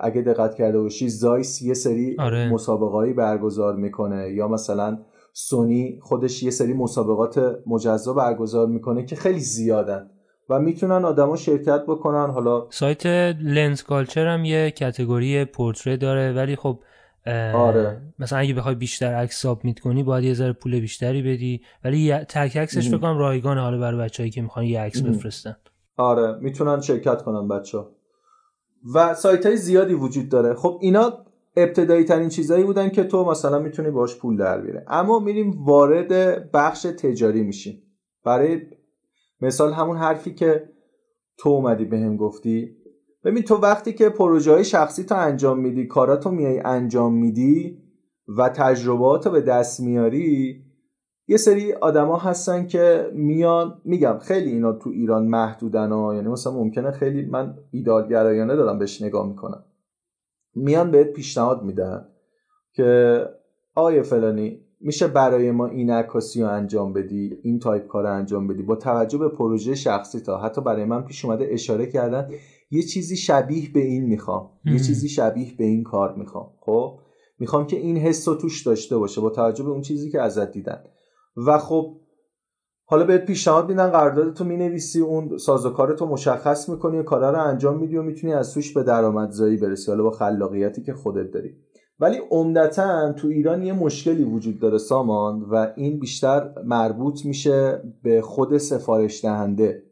[0.00, 2.52] اگه دقت کرده باشی زایس یه سری آره.
[2.52, 4.30] مسابقایی برگزار می‌کنه.
[4.30, 4.98] یا مثلا
[5.32, 10.10] سونی خودش یه سری مسابقات مجزا برگزار می‌کنه که خیلی زیادن
[10.50, 12.30] و می‌تونن آدما شرکت بکنن.
[12.30, 13.06] حالا سایت
[13.40, 16.32] لنز کالچر هم یه کتگوری پورتری داره.
[16.32, 16.78] ولی خب
[17.54, 18.02] آره.
[18.18, 21.60] مثلا اگه بخوای بیشتر عکس سابمیت کنی باید یه ذره پول بیشتری بدی.
[21.84, 25.56] ولی تک عکسش فکر کنم رایگان حالا برای بچه‌ای که می‌خوان یه عکس بفرستن.
[25.96, 27.78] آره می‌تونن شرکت کنن بچه
[28.94, 30.54] و سایت های زیادی وجود داره.
[30.54, 31.12] خب اینا
[31.56, 36.52] ابتدایی ترین چیزایی بودن که تو مثلا می‌تونی باش پول در بیاره اما میریم وارد
[36.52, 37.82] بخش تجاری میشیم.
[38.24, 38.60] برای
[39.40, 40.68] مثال همون حرفی که
[41.38, 42.75] تو اومدی به هم گفتی.
[43.26, 47.78] ببین تو وقتی که پروژه های شخصی تو انجام میدی کاراتو میای انجام میدی
[48.38, 50.62] و تجربات رو به دست میاری
[51.28, 56.52] یه سری آدما هستن که میان میگم خیلی اینا تو ایران محدودن ها یعنی مثلا
[56.52, 59.64] ممکنه خیلی من ایدالگرایانه دارم بهش نگاه می‌کنم.
[60.54, 62.08] میان بهت پیشنهاد میدن
[62.72, 63.20] که
[63.74, 68.46] آیه فلانی میشه برای ما این عکاسی رو انجام بدی این تایپ کار رو انجام
[68.46, 68.62] بدی.
[68.62, 72.28] با توجه به پروژه شخصی تا حتی برای من پیش اومده اشاره کردن
[72.70, 74.50] یه چیزی شبیه به این می‌خوام.
[74.64, 76.52] یه چیزی شبیه به این کار می‌خوام.
[76.60, 76.98] خب؟
[77.38, 80.50] می‌خوام که این حس رو توش داشته باشه با توجه به اون چیزی که ازت
[80.50, 80.84] دیدن
[81.46, 81.96] و خب
[82.84, 87.38] حالا بهت پیشنهاد میدن قرارداد تو می‌نویسی اون سازوکار تو مشخص می‌کنی و کارا رو
[87.38, 91.50] انجام میدی و می‌تونی از توش به درآمدزایی برسی حالا با خلاقیتی که خودت داری.
[92.00, 98.20] ولی عمدتا تو ایران یه مشکلی وجود داره سامان و این بیشتر مربوط میشه به
[98.20, 99.82] خود سفارش دهنده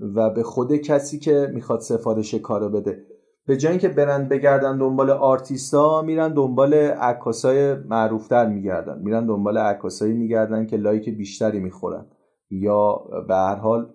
[0.00, 3.04] و به خود کسی که می‌خواد سفارش کارو بده.
[3.46, 8.98] به جای که برن بگردن دنبال آرتیستا میرن دنبال عکاسای معروفتر میگردن.
[8.98, 12.06] میرن دنبال عکاسایی میگردن که لایک بیشتری می‌خورن.
[12.50, 12.96] یا
[13.28, 13.90] به هر حال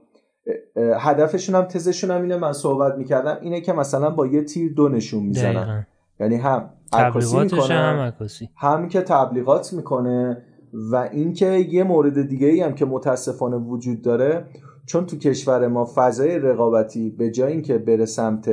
[0.99, 4.89] هدفشون هم تزشون هم اینه من صحبت می‌کردم اینه که مثلا با یه تیر دو
[4.89, 5.87] نشون می‌زنن.
[6.19, 8.13] یعنی هم عکاسی می‌کنه هم,
[8.55, 10.43] هم که تبلیغات می‌کنه
[10.91, 14.45] و اینکه یه مورد دیگه ای هم که متاسفانه وجود داره
[14.85, 18.49] چون تو کشور ما فضای رقابتی به جای اینکه بره سمت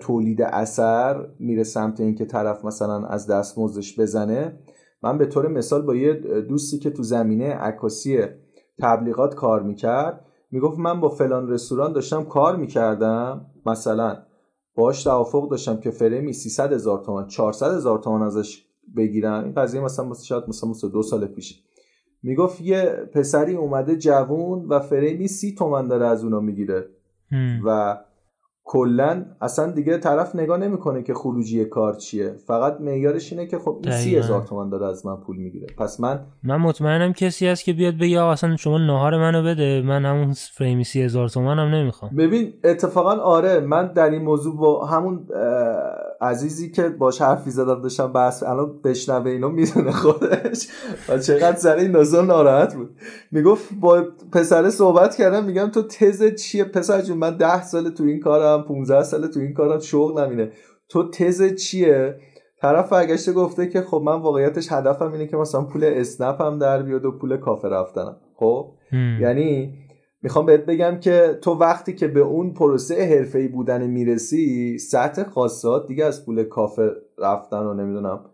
[0.00, 4.58] تولید اثر میره سمت اینکه طرف مثلا از دستمزدش بزنه
[5.02, 6.12] من به طور مثال با یه
[6.48, 8.18] دوستی که تو زمینه عکاسی
[8.82, 14.16] تبلیغات کار می‌کرد می‌گفت من با فلان رستوران داشتم کار می‌کردم مثلا
[14.74, 19.80] باش توافق داشتم که فریمی 300 هزار تومان 400 هزار تومان ازش بگیرم این قضیه
[19.80, 21.62] مثلا شاید مثلا دو سال پیش.
[22.22, 22.82] می‌گفت یه
[23.14, 26.88] پسری اومده جوون و فریمی سی تومن داره از اونا می‌گیره.
[27.66, 27.98] و
[28.64, 32.32] کلا اصلا دیگه طرف نگاه نمی‌کنه که خروجی کار چیه.
[32.46, 35.66] فقط معیارش اینه که خب این سی هزار تومن داره از من پول می‌گیره.
[35.78, 39.82] پس من من مطمئنم کسی هست که بیاد بگه اصلا شما نهار منو بده.
[39.82, 42.16] من همون فریمی سی هزار تومن هم نمی‌خوام.
[42.16, 45.26] ببین اتفاقا آره من در این موضوع با همون
[46.20, 50.68] عزیزی که باش حرفی زدم داشتم بس الان بشنوه اینو می‌دونه خودش.
[51.08, 51.96] و چقدر سر این
[52.26, 52.90] ناراحت بود.
[53.30, 58.04] می‌گفت با پسر صحبت کردم میگم تو تز چیه؟ پسر جون من ده سال تو
[58.04, 60.52] این کارم 15 سال تو این کارم شغل نمینه.
[60.88, 62.16] تو تز چیه؟
[62.62, 66.82] طرف برگشته گفته که خب من واقعیتش هدفم اینه که مثلا پول اسنپ هم در
[66.82, 68.16] بیاد و پول کافه رفتنم.
[68.36, 68.72] خب؟
[69.20, 69.74] یعنی
[70.22, 75.86] می‌خوام بهت بگم که تو وقتی که به اون پروسه حرفه‌ای بودن می‌رسی سطح خاصات
[75.86, 78.24] دیگه از پول کافه رفتن و نمی‌دونم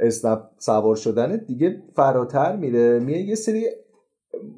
[0.00, 2.98] اسنپ سوار شدن دیگه فراتر میره.
[2.98, 3.66] میه یه سری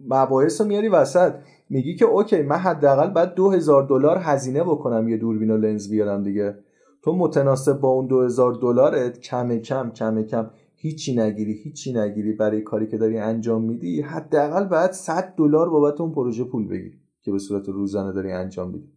[0.09, 1.33] مباحث رو میاری وسط.
[1.71, 5.91] میگی که اوکی من حداقل بعد دو هزار دلار هزینه بکنم یه دوربین و لنز
[5.91, 6.55] بیارم دیگه.
[7.03, 10.51] تو متناسب با اون دو هزار دلارت کم کم کم کم.
[10.79, 16.01] هیچی نگیری هیچی نگیری برای کاری که داری انجام میدی حداقل بعد 100 دلار بابت
[16.01, 18.89] اون پروژه پول بگیری که به صورت روزانه داری انجام میدی.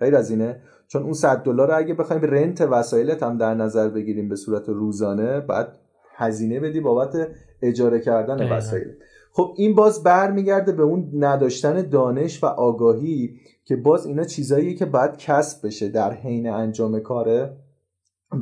[0.00, 3.88] غیر از اینه چون اون 100 دلار رو اگه بخوایم رنت وسایلت هم در نظر
[3.88, 5.78] بگیریم به صورت روزانه بعد
[6.14, 7.28] هزینه بدی بابت
[7.62, 8.88] اجاره کردن وسایل.
[9.32, 14.86] خب این باز برمیگرده به اون نداشتن دانش و آگاهی که باز اینا چیزاییه که
[14.86, 17.56] باید کسب بشه در حین انجام کاره.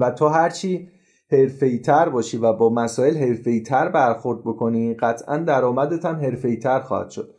[0.01, 0.89] و تو هرچی
[1.85, 3.35] تر باشی و با مسائل
[3.67, 7.35] تر برخورد بکنی قطعا درآمدت هم تر خواهد شد.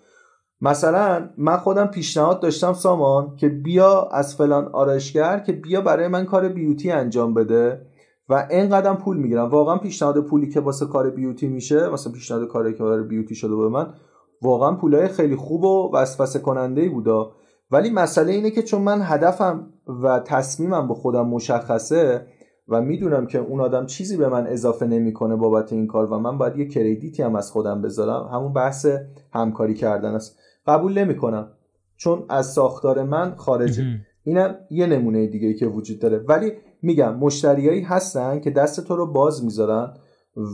[0.61, 6.25] مثلا من خودم پیشنهاد داشتم سامان که بیا از فلان آرایشگر که بیا برای من
[6.25, 7.81] کار بیوتی انجام بده
[8.29, 9.49] و اینقدر پول می‌گیرم.
[9.49, 13.55] واقعا پیشنهاد پولی که واسه کار بیوتی میشه مثلا پیشنهاد کاری که برای بیوتی شده
[13.55, 13.93] به من
[14.41, 17.31] واقعا پولای خیلی خوب و وسوسه کننده ای بودا.
[17.71, 19.73] ولی مسئله اینه که چون من هدفم
[20.03, 22.25] و تصمیمم به خودم مشخصه
[22.69, 26.37] و می‌دونم که اون آدم چیزی به من اضافه نمی‌کنه بابت این کار و من
[26.37, 28.29] باید یه کردیتی هم از خودم بذارم.
[28.33, 28.87] همون بحث
[29.33, 30.39] همکاری کردن است.
[30.67, 31.51] قبول نمی‌کنم.
[31.97, 33.83] چون از ساختار من خارجه.
[34.23, 36.17] اینم یه نمونه دیگه ای که وجود داره.
[36.17, 36.51] ولی
[36.81, 39.93] میگم مشتریایی هستن که دست تو رو باز می‌ذارن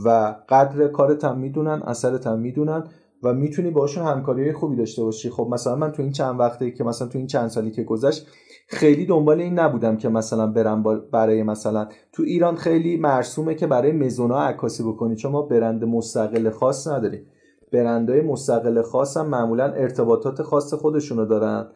[0.04, 2.84] و قدر کارت هم می‌دونن اثرت هم می‌دونن
[3.22, 5.30] و می‌تونی باشون همکاری خوبی داشته باشی.
[5.30, 8.26] خب مثلا من تو این چند وقته که مثلا تو این چند سالی که گذشت
[8.68, 13.92] خیلی دنبال این نبودم که مثلا برم برای مثلا تو ایران خیلی مرسومه که برای
[13.92, 15.16] مزونا عکاسی بکنی.
[15.16, 17.26] چون ما برند مستقل خاص نداریم.
[17.72, 21.66] برندهای مستقل خاص هم معمولا ارتباطات خاص خودشونو دارن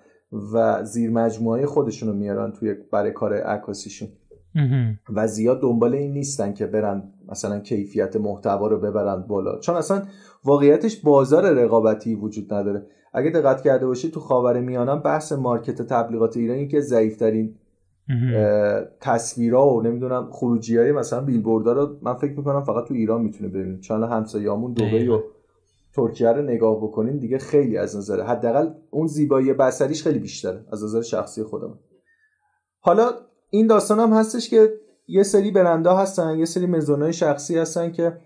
[0.55, 4.09] و زیر مجموعه خودشونو میارن توی برای کار عکاسیشون.
[5.15, 9.59] و زیاد دنبال این نیستن که برن مثلا کیفیت محتوا رو ببرن بالا.
[9.59, 10.03] چون اصلا
[10.45, 12.87] واقعیتش بازار رقابتی وجود نداره.
[13.13, 17.55] اگه دقت کرده باشید تو خاور میانم بحث مارکت تبلیغات ایرانی که ضعیفترین
[19.01, 23.49] تصویرها و نمی‌دونم خروجی های مثلا بیلبوردها رو من فکر می‌کنم فقط تو ایران می‌تونه
[23.49, 25.21] ببینید چون همسایه‌مون دبی و
[25.95, 30.85] ترکیه رو نگاه بکنین دیگه خیلی از نظر حداقل اون زیبایی بصریش خیلی بیشتره از
[30.85, 31.79] نظر شخصی خودم
[32.81, 33.11] حالا
[33.51, 34.73] این داستان هم هستش که
[35.09, 38.17] یه سری برندا هستن یه سری مزونای شخصی هستن که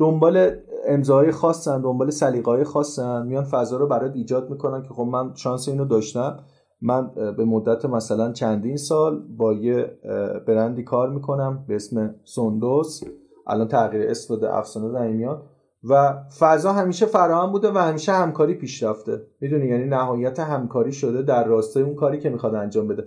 [0.00, 0.50] دنبال
[0.86, 5.68] امضای خاصن دنبال سلیقه‌های خاصن میان فضا رو برات ایجاد می‌کنن که خب من شانس
[5.68, 6.36] اینو داشتم.
[6.82, 9.98] من به مدت مثلا چندین سال با یه
[10.46, 13.00] برندی کار می‌کنم به اسم سوندوس.
[13.46, 15.36] الان تغییر اسم داده افسانه در
[15.84, 21.22] و فضا همیشه فراهم بوده و همیشه همکاری پیش رفته می‌دونی؟ یعنی نهایت همکاری شده
[21.22, 23.04] در راستای اون کاری که می‌خواد انجام بده.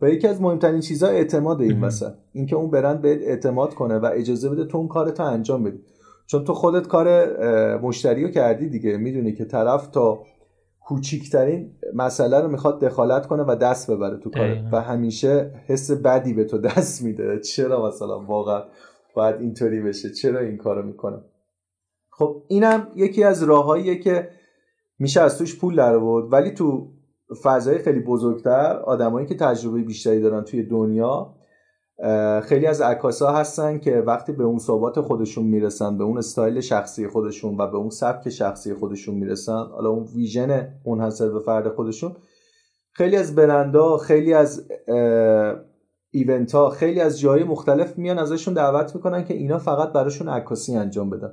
[0.00, 2.12] و یکی از مهمترین چیزها اعتماد این وسط.
[2.32, 5.78] اینکه اون برند بهت اعتماد کنه و اجازه بده تو اون کارتو انجام بدی.
[6.26, 7.36] چون تو خودت کار
[7.78, 8.96] مشتری رو کردی دیگه.
[8.96, 10.22] می‌دونی که طرف تا
[10.80, 16.34] کوچیکترین مسئله رو می‌خواد دخالت کنه و دست ببره تو کار و همیشه حس بدی
[16.34, 17.40] به تو دست میده.
[17.40, 18.62] چرا مثلا واقعا
[19.14, 21.18] باید اینطوری بشه؟ چرا این کارو می‌کنه؟
[22.10, 24.28] خب اینم یکی از راههاییه که
[24.98, 26.88] میشه از توش پول در بود ولی تو
[27.42, 31.34] فضای خیلی بزرگتر آدمایی که تجربه بیشتری دارن توی دنیا
[32.42, 37.08] خیلی از عکاسا هستن که وقتی به اون صحبات خودشون می‌رسن به اون استایل شخصی
[37.08, 42.16] خودشون و به اون سبک شخصی خودشون می‌رسن حالا اون ویژن منحصر به فرد خودشون
[42.92, 44.68] خیلی از برندا خیلی از
[46.10, 50.76] ایونت ها خیلی از جای مختلف میان ازشون دعوت می‌کنن که اینا فقط براشون عکاسی
[50.76, 51.32] انجام بدن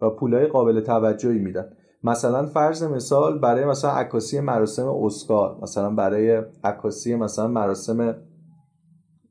[0.00, 1.72] و پولای قابل توجهی میدن.
[2.04, 8.16] مثلا فرض مثال برای مثلا عکاسی مراسم اسکار مثلا برای عکاسی مثلا مراسم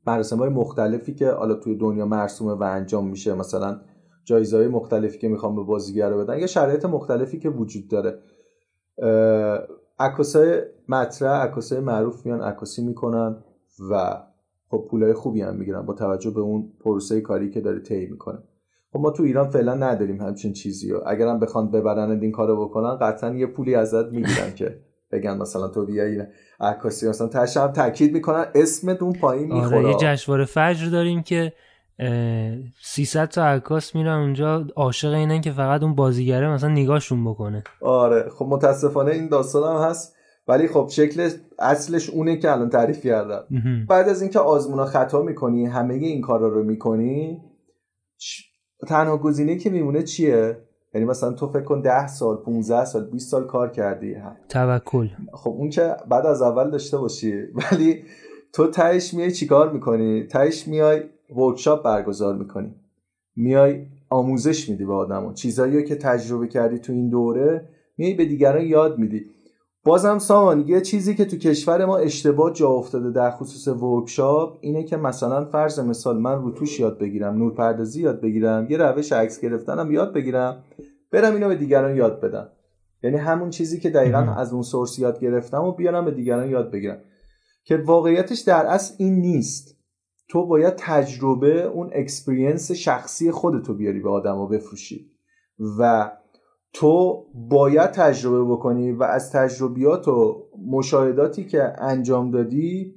[0.06, 3.80] مراسم های مختلفی که حالا توی دنیا مرسومه و انجام میشه مثلا
[4.24, 8.18] جایزه های مختلفی که می‌خوام به بازیگر رو بدن یا شرایط مختلفی که وجود داره.
[9.98, 13.44] عکاسای مطرح عکاسای معروف میان عکاسی می‌کنن
[13.90, 14.22] و
[14.70, 18.38] خب پولای خوبی هم می‌گیرن با توجه به اون پروسه کاری که داره طی می‌کنه.
[18.92, 21.02] خب ما تو ایران فعلا نداریم همچین چیزی رو.
[21.06, 24.80] اگرم بخوان ببرن این کارو بکنن قطعا یه پولی ازت می‌گیرن که
[25.12, 26.26] بگن مثلا تو بیا این
[26.60, 28.46] عکاسی مثلا تشم تاکید می‌کنن.
[28.54, 29.76] اسمت اون پایین می‌خوره.
[29.76, 31.52] آره یه جشنواره فجر داریم که
[32.82, 34.66] 300 تا عکاس میرن اونجا.
[34.76, 37.64] عاشق اینن که فقط اون بازیگره مثلا نگاهشون بکنه.
[37.80, 38.30] آره.
[38.30, 40.16] خب متاسفانه این داستان هم هست.
[40.48, 43.44] ولی خب شکل اصلش اونه که الان تعریف کردم.
[43.88, 47.40] بعد از اینکه آزمون خطا می‌کنی همه این کارا رو می‌کنی
[48.88, 50.56] تنها گزینه که میمونه چیه؟
[50.94, 54.16] یعنی مثلا تو فکر کن 10 سال 15 سال 20 سال کار کردی.
[54.48, 55.08] توکل.
[55.32, 57.32] خب اون که بعد از اول داشته باشی.
[57.72, 58.04] ولی
[58.52, 61.02] تو تهش میای چیکار می‌کنی؟ تهش میای
[61.36, 62.74] ورکشاپ برگزار می‌کنی.
[63.36, 65.32] میای آموزش میدی به آدما.
[65.32, 67.68] چیزایی که تجربه کردی تو این دوره
[67.98, 69.26] میای به دیگران یاد میدی.
[69.84, 74.84] بازم سامان یه چیزی که تو کشور ما اشتباه جا افتاده در خصوص ورکشاپ اینه
[74.84, 79.90] که مثلا فرض مثال من روتوش یاد بگیرم نورپردازی یاد بگیرم یه روش عکس گرفتنم
[79.90, 80.64] یاد بگیرم
[81.12, 82.48] برم اینو به دیگران یاد بدم.
[83.02, 86.70] یعنی همون چیزی که دقیقا از اون source یاد گرفتم و بیارم به دیگران یاد
[86.70, 86.98] بگیرم.
[87.64, 89.76] که واقعیتش در اصل این نیست.
[90.28, 95.10] تو باید تجربه اون experience شخصی خودتو بیاری به آدم و بفروشی.
[95.78, 96.10] و
[96.72, 102.94] تو باید تجربه بکنی و از تجربیات و مشاهداتی که انجام دادی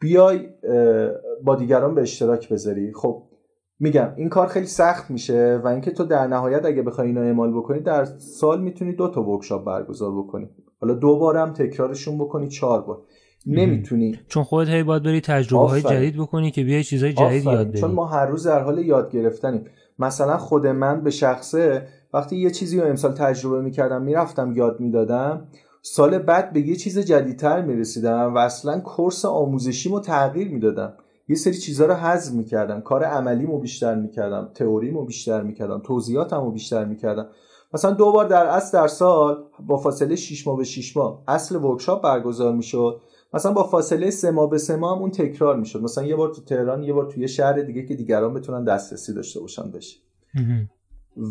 [0.00, 0.48] بیای
[1.44, 2.92] با دیگران به اشتراک بذاری.
[2.92, 3.22] خب
[3.80, 7.52] میگم این کار خیلی سخت میشه و اینکه تو در نهایت اگه بخوای اینو اعمال
[7.52, 10.50] بکنی در سال می‌تونی دو تا ورکشاپ برگزار بکنی.
[10.80, 13.02] حالا دو بارم تکرارشون بکنی چهار بار.
[13.46, 14.20] نمی‌تونی.
[14.28, 17.80] چون خودت هی باید بری تجربه های جدید بکنی که بیای چیزای جدید یاد بگیری
[17.80, 19.64] چون ما هر روز در حال یاد گرفتنیم.
[19.98, 21.86] مثلا خود من به شخصه
[22.16, 25.48] وقتی یه چیزی رو امسال تجربه می‌کردم می‌رفتم یاد می‌دادم
[25.82, 30.94] سال بعد به یه چیز جدیدتر می‌رسیدم و اصلا کورس آموزشیمو تغییر می‌دادم.
[31.28, 32.80] یه سری چیزها رو حذف می‌کردم.
[32.80, 37.28] کار عملیمو بیشتر می‌کردم تئوریمو بیشتر می‌کردم توضیحاتمو بیشتر می‌کردم.
[37.74, 41.56] مثلا دو بار در اصل در سال با فاصله 6 ماه به 6 ماه اصل
[41.56, 43.00] ورکشاپ برگزار می‌شد.
[43.34, 45.82] مثلا با فاصله سه ماه به سه ماه هم اون تکرار می‌شد.
[45.82, 49.14] مثلا یه بار تو تهران یه بار تو یه شهر دیگه که دیگران بتونن دسترسی
[49.14, 49.96] داشته باشن بشه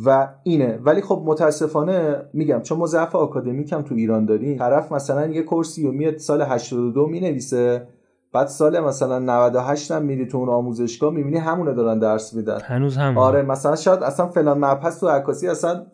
[0.06, 0.80] و اینه.
[0.84, 5.88] ولی خب متاسفانه میگم چون ما ضعف آکادمیکم تو ایران داریم طرف مثلا یه کورسی
[5.88, 7.88] و میاد سال 82 می‌نویسه
[8.34, 12.60] بعد سال مثلا 98 هم میری تو اون آموزشگاه می‌بینی همونه دارن درس میدن.
[12.64, 15.86] هنوز هم آره مثلا شاید اصلا فلان مبحث تو عکاسی اصلا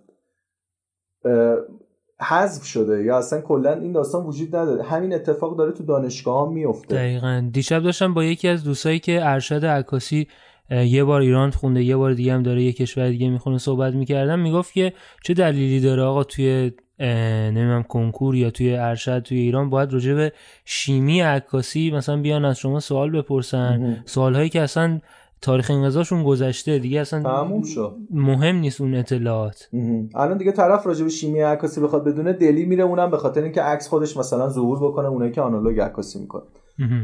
[2.22, 4.84] حذف شده یا اصلا کلا این داستان وجود نداره.
[4.84, 7.50] همین اتفاق داره تو دانشگاه هم میفته دقیقا.
[7.54, 10.28] دیشب داشتم با یکی از دوستایی که ارشد عکاسی
[10.72, 14.40] یه بار ایران خونده یه بار دیگه هم داره یه کشور دیگه می‌خونه صحبت می‌کردم
[14.40, 14.94] می‌گفت که
[15.24, 20.34] چه دلیلی داره آقا توی نمی‌دونم کنکور یا توی ارشد توی ایران باید راجع به
[20.66, 24.04] شیمی عکاسی مثلا بیان از شما سوال بپرسن.
[24.06, 25.00] سوالهایی که اصلا
[25.42, 27.96] تاریخ انقضاشون گذشته دیگه اصلا شد.
[28.12, 29.70] مهم نیست اون اطلاعات.
[30.16, 33.62] الان دیگه طرف راجع به شیمی عکاسی بخواد بدونه دلی میره اونم به خاطر اینکه
[33.62, 36.44] عکس خودش مثلا ظهور بکنه اونایی که آنالوگ عکاسی می‌کنه.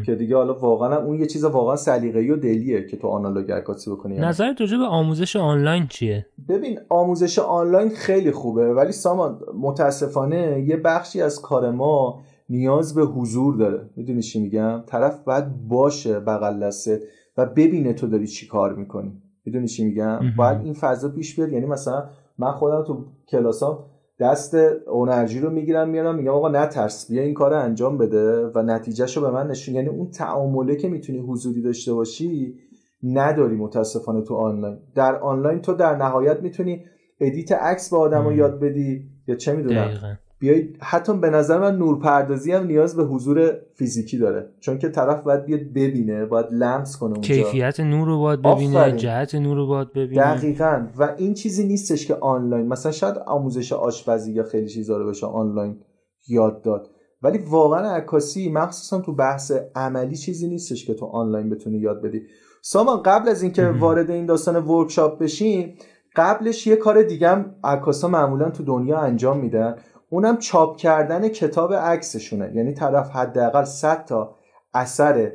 [0.05, 3.91] که دیگه حالا واقعا اون یه چیز واقعا سلیقه‌ای و دلیه که تو آنالوگ عکاسی
[3.91, 10.65] بکنی نظرت راجع به آموزش آنلاین چیه؟ ببین آموزش آنلاین خیلی خوبه ولی سامان متاسفانه
[10.67, 12.19] یه بخشی از کار ما
[12.49, 13.89] نیاز به حضور داره.
[13.95, 17.01] می‌دونی چی میگم؟ طرف باید باشه بغل دستت
[17.37, 19.11] و ببینه تو داری چی کار می‌کنی.
[19.45, 21.51] می‌دونی چی میگم؟ باید این فضا پیش بیاد.
[21.51, 22.03] یعنی مثلا
[22.37, 23.79] من خودم تو کلاسام
[24.19, 24.55] دست
[24.87, 28.47] هنرجو رو می‌گیرم میارم میگم آقا نترس بیا این کار رو انجام بده.
[28.55, 32.55] و نتیجهش رو به من نشون یعنی اون تعامله که می‌تونی حضوری داشته باشی
[33.03, 34.77] نداری متاسفانه تو آنلاین.
[34.95, 36.85] در آنلاین تو در نهایت می‌تونی
[37.19, 39.03] ادیت عکس به آدم رو یاد بدی.
[39.27, 40.17] یا چه می‌دونم.
[40.39, 44.49] بیای حتی به نظر من نورپردازی هم نیاز به حضور فیزیکی داره.
[44.59, 47.35] چون که طرف باید بیاد ببینه باید لمس کنه اونجا.
[47.35, 48.97] کیفیت نور رو باید ببینه آفرین.
[48.97, 50.21] جهت نور رو باید ببینه.
[50.21, 50.87] دقیقا.
[50.97, 52.67] و این چیزی نیستش که آنلاین.
[52.67, 55.79] مثلا شاید آموزش آشپزی یا خیلی چیزا رو بشه آنلاین
[56.27, 56.89] یاد داد.
[57.21, 62.21] ولی واقعا عکاسی مخصوصا تو بحث عملی چیزی نیستش که تو آنلاین بتونی یاد بدی.
[62.61, 65.75] سامان قبل از اینکه وارد این داستان ورکشاپ بشیم
[66.15, 69.75] قبلش یه کار دیگه هم عکاسا معمولا تو دنیا انجام میدن.
[70.09, 72.51] اونم چاپ کردن کتاب عکسشونه.
[72.55, 74.35] یعنی طرف حداقل 100 تا
[74.73, 75.31] اثر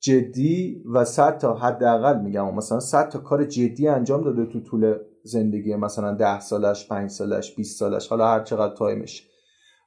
[0.00, 4.94] جدی و 100 تا حداقل میگم مثلا 100 تا کار جدی انجام داده تو طول
[5.22, 9.28] زندگی مثلا 10 سالش 5 سالش 20 سالش حالا هر چقدر تایمش.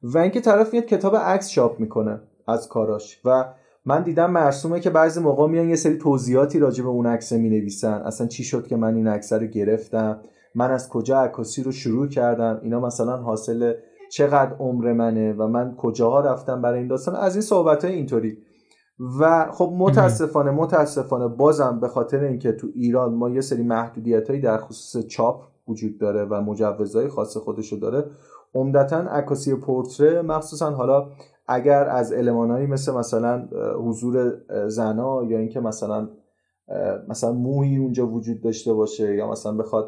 [0.03, 3.21] و اینکه طرف میاد کتاب عکس چاپ می‌کنه از کاراش.
[3.25, 3.53] و
[3.85, 7.49] من دیدم مرسومه که بعضی موقع میان یه سری توضیحاتی راجع به اون عکس می
[7.49, 10.21] نویسن اصلا چی شد که من این عکس رو گرفتم؟
[10.55, 13.73] من از کجا عکاسی رو شروع کردم؟ اینا مثلا حاصل
[14.09, 17.15] چقدر عمر منه و من کجاها رفتم برای این داستان.
[17.15, 18.37] از این صحبت های اینطوری.
[19.19, 24.41] و خب متاسفانه متاسفانه بازم به خاطر اینکه تو ایران ما یه سری محدودیت هایی
[24.41, 28.05] در خصوص چاپ وجود داره و مجوزهای خاص خودشو داره
[28.55, 30.21] عمدتا عکاسی پورتره.
[30.21, 31.09] مخصوصا حالا
[31.47, 33.47] اگر از المانهایی مثل مثلا
[33.85, 34.33] حضور
[34.67, 36.09] زنا یا اینکه مثلا
[37.07, 39.87] مثلا موهی اونجا وجود داشته باشه یا مثلا بخواد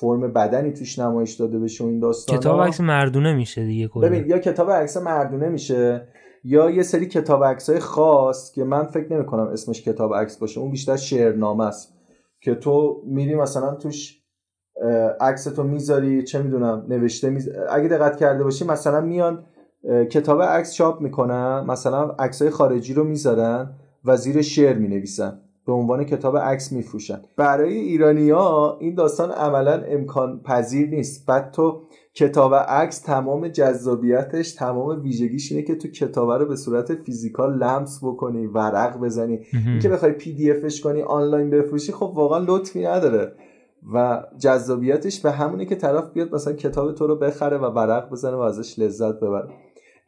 [0.00, 4.08] فرم بدنی توش نمایش داده بشه این داستان کتاب عکس مردونه میشه دیگه کلا.
[4.08, 6.08] ببین یا کتاب عکس مردونه میشه
[6.44, 10.38] یا یه سری کتاب عکس های خاص که من فکر نمی کنم اسمش کتاب عکس
[10.38, 11.94] باشه اون بیشتر شعرنامه است
[12.40, 14.22] که تو میری مثلا توش
[15.20, 17.48] عکس تو می‌ذاری چه می‌دونم نوشته میز...
[17.70, 19.44] اگه دقت کرده باشی مثلا میان
[20.10, 23.70] کتاب عکس چاپ می‌کنن مثلا عکس های خارجی رو می‌ذارن
[24.04, 25.40] و زیر شعر می‌نویسن.
[25.66, 27.22] به عنوان کتاب عکس میفروشن.
[27.36, 31.26] برای ایرانیا این داستان عملا امکان پذیر نیست.
[31.26, 31.82] بعد تو
[32.14, 38.04] کتاب عکس تمام جذابیتش تمام ویژگیش اینه که تو کتاب رو به صورت فیزیکال لمس
[38.04, 39.40] بکنی ورق بزنی.
[39.66, 43.32] اینکه بخوای پی دی افش کنی آنلاین بفروشی خب واقعا لطفی نداره.
[43.94, 48.36] و جذابیتش به همونه که طرف بیاد مثلا کتاب تو رو بخره و ورق بزنه
[48.36, 49.48] و ازش لذت ببره.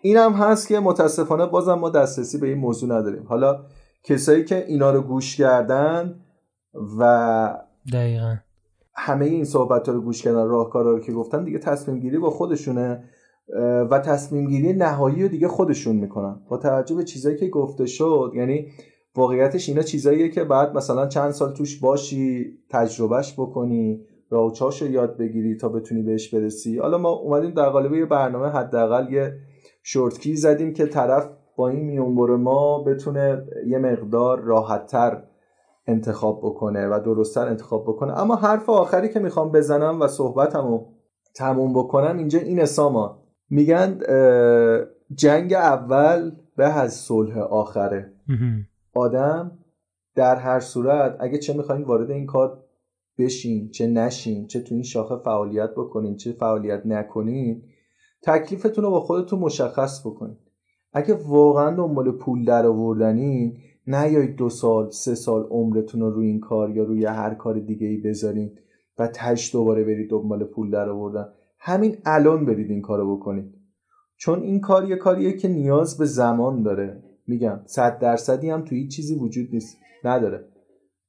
[0.01, 3.23] این هم هست که متاسفانه بازم ما دسترسی به این موضوع نداریم.
[3.29, 3.61] حالا
[4.05, 6.21] کسایی که اینا رو گوش کردن
[6.99, 8.37] و دقیقا.
[8.95, 13.05] همه این صحبت رو گوش کردن راهکارا رو که گفتن دیگه تصمیم گیری با خودشونه
[13.91, 16.41] و تصمیم گیری نهایی رو دیگه خودشون می‌کنن.
[16.49, 18.69] با توجه به چیزایی که گفته شد یعنی
[19.17, 25.17] واقعیتش اینا چیزاییه که بعد مثلا چند سال توش باشی تجربهش بکنی راوچاش رو یاد
[25.17, 26.79] بگیری تا بتونی بهش برسی.
[26.79, 29.35] حالا ما اومدیم در قالب یه برنامه حداقل یه
[29.83, 35.23] شورتکی زدیم که طرف با این میونبر ما بتونه یه مقدار راحتتر
[35.87, 38.19] انتخاب بکنه و درستتر انتخاب بکنه.
[38.19, 40.87] اما حرف آخری که می‌خوام بزنم و صحبتمو
[41.35, 43.19] تموم بکنم اینجا این سامان
[43.51, 43.99] میگن
[45.15, 48.13] جنگ اول به از صلح آخره.
[48.95, 49.59] آدم
[50.15, 52.65] در هر صورت اگه چه می‌خواین وارد این کار
[53.19, 57.63] بشین چه نشین چه تو این شاخه فعالیت بکنین چه فعالیت نکنین
[58.23, 60.37] تکلیفتون رو با خودتون مشخص بکنین.
[60.93, 66.41] اگه واقعا دنبال پول در آوردنین نیایید دو سال سه سال عمرتون رو روی این
[66.41, 68.59] کار یا روی هر کار دیگه ای بذارین
[68.99, 71.29] و تش دوباره برید دنبال پول در آوردن.
[71.59, 73.55] همین الان برید این کارو بکنید.
[74.17, 77.03] چون این کار یه کاریه که نیاز به زمان داره.
[77.27, 79.77] میگم صد درصدی هم تو هیچ چیزی وجود نیست.
[80.05, 80.45] نداره.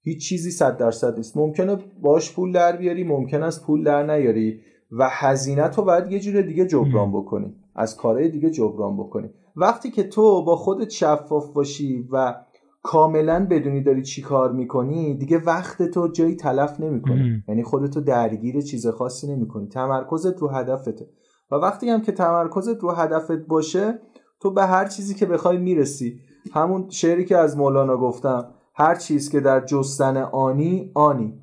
[0.01, 1.37] هیچ چیزی صد درصد نیست.
[1.37, 4.59] ممکنه باش پول در بیاری ممکن است پول در نیاری
[4.91, 7.55] و هزینه تو باید یه جور دیگه جبران بکنی.
[7.75, 9.29] از کارهای دیگه جبران بکنی.
[9.59, 12.35] وقتی که تو با خودت شفاف باشی و
[12.83, 17.43] کاملا بدونی داری چی کار می‌کنی دیگه وقت تو جایی تلف نمی‌کنی.
[17.47, 19.67] یعنی خودتو درگیر چیز خاصی نمی‌کنی.
[19.67, 21.09] تمرکزت رو هدفته.
[21.51, 23.99] و وقتی هم که تمرکزت رو هدفت باشه
[24.41, 26.19] تو به هر چیزی که بخوای می‌رسی.
[26.53, 28.45] همون شعری که از مولانا گفتم
[28.75, 31.39] هر چیز که در جستن آنی آنی.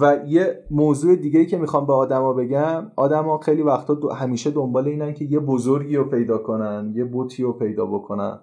[0.00, 5.14] و یه موضوع دیگه که می‌خوام به آدما بگم آدما خیلی وقتا همیشه دنبال اینن
[5.14, 8.40] که یه بزرگی رو پیدا کنن یه بوتی رو پیدا بکنن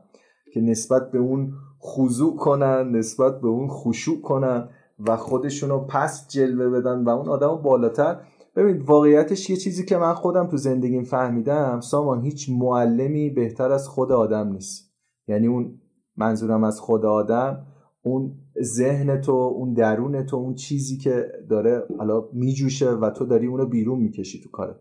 [0.53, 4.69] که نسبت به اون خضوع کنن نسبت به اون خشوع کنن
[5.07, 8.19] و خودشون رو پس جلوه بدن و اون آدم بالاتر.
[8.55, 13.87] ببین واقعیتش یه چیزی که من خودم تو زندگیم فهمیدم سامان هیچ معلمی بهتر از
[13.87, 14.93] خود آدم نیست.
[15.27, 15.81] یعنی اون
[16.17, 17.65] منظورم از خود آدم
[18.07, 18.31] اون
[18.61, 23.65] ذهن تو اون درون تو اون چیزی که داره حالا میجوشه و تو داری اونو
[23.65, 24.75] بیرون می‌کشی تو کاره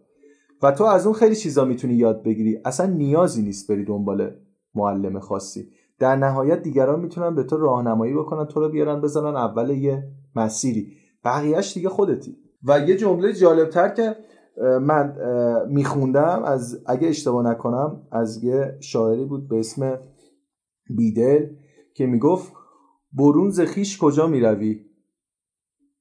[0.62, 2.58] و تو از اون خیلی چیزا می‌تونی یاد بگیری.
[2.64, 4.30] اصلا نیازی نیست بری دنبال
[4.74, 5.68] معلم خاصی.
[5.98, 10.92] در نهایت دیگران می‌تونن به تو راهنمایی بکنن تو رو بیارن بزنن اول یه مسیری.
[11.24, 12.36] بقیهش دیگه خودتی.
[12.68, 14.16] و یه جمله جالبتر که
[14.80, 15.16] من
[15.68, 19.98] میخوندم از اگه اشتباه نکنم از یه شاعری بود به اسم
[20.96, 21.46] بیدل
[21.94, 22.52] که می‌گفت
[23.18, 24.80] برون ز خیش کجا می‌روی؟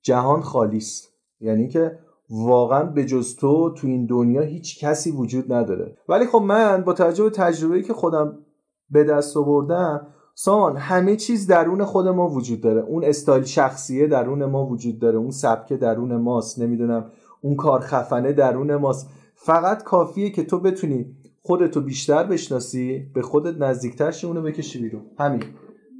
[0.02, 1.10] جهان خالیست
[1.40, 2.00] یعنی که
[2.30, 5.98] واقعا به جز تو تو این دنیا هیچ کسی وجود نداره.
[6.10, 8.38] ولی خب من با توجه به تجربه‌ای که خودم
[8.90, 12.82] به دست آوردم سامان همه چیز درون خود ما وجود داره.
[12.82, 15.18] اون استایل شخصیه درون ما وجود داره.
[15.18, 16.60] اون سبکه درون ماست.
[16.60, 17.12] نمی‌دونم
[17.42, 19.10] اون کار خفنه درون ماست.
[19.36, 25.02] فقط کافیه که تو بتونی خودتو بیشتر بشناسی به خودت نزدیکتر شی اونو بکشی بیرون.
[25.20, 25.44] همین.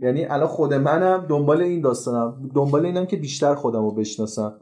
[0.02, 4.54] یعنی الان خود منم دنبال این داستانم دنبال اینم که بیشتر خودم رو بشناسم.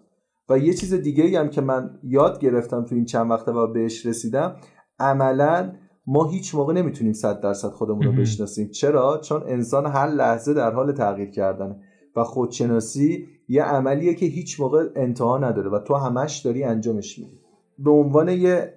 [0.49, 4.05] و یه چیز دیگه هم که من یاد گرفتم تو این چند وقته و بهش
[4.05, 4.55] رسیدم
[4.99, 5.71] عملا
[6.07, 8.69] ما هیچ موقع نمی‌تونیم صد درصد خودمون رو بشناسیم.
[8.69, 11.75] چرا؟ چون انسان هر لحظه در حال تغییر کردنه.
[12.15, 17.39] و خودشناسی یه عملیه که هیچ موقع انتها نداره و تو همش داری انجامش میدی.
[17.79, 18.73] به عنوان یه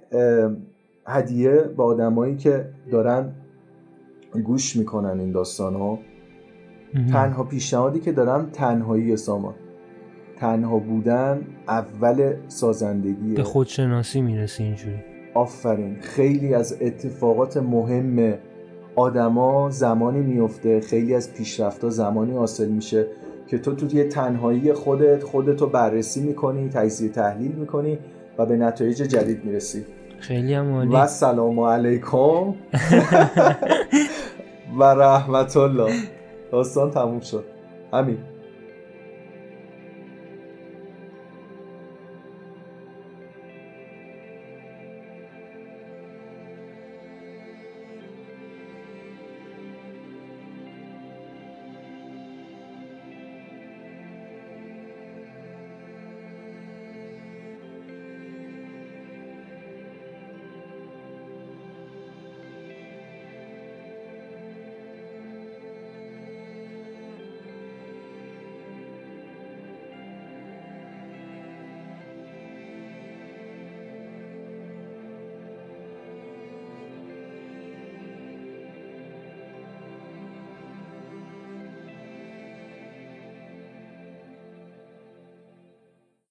[1.06, 3.34] هدیه به آدمایی که دارن
[4.44, 5.98] گوش می‌کنن این داستان ها
[7.12, 9.54] تنها پیشنهادی که دارم تنهایی سامان.
[10.36, 13.34] تنها بودن اول سازندگیه.
[13.34, 14.96] به خودشناسی می‌رسی اینجوری.
[15.34, 15.96] آفرین.
[16.00, 18.34] خیلی از اتفاقات مهم
[18.96, 23.06] آدما زمانی میفته خیلی از پیشرفتا زمانی حاصل میشه
[23.48, 27.98] که تو تو یه تنهایی خودت خودتو بررسی می‌کنی تجزیه تحلیل می‌کنی
[28.38, 29.84] و به نتایج جدید می‌رسی.
[30.18, 32.16] خیلی هم و سلام علیکم
[34.78, 35.92] و رحمت الله.
[36.52, 37.44] داستان تموم شد.
[37.92, 38.18] همین.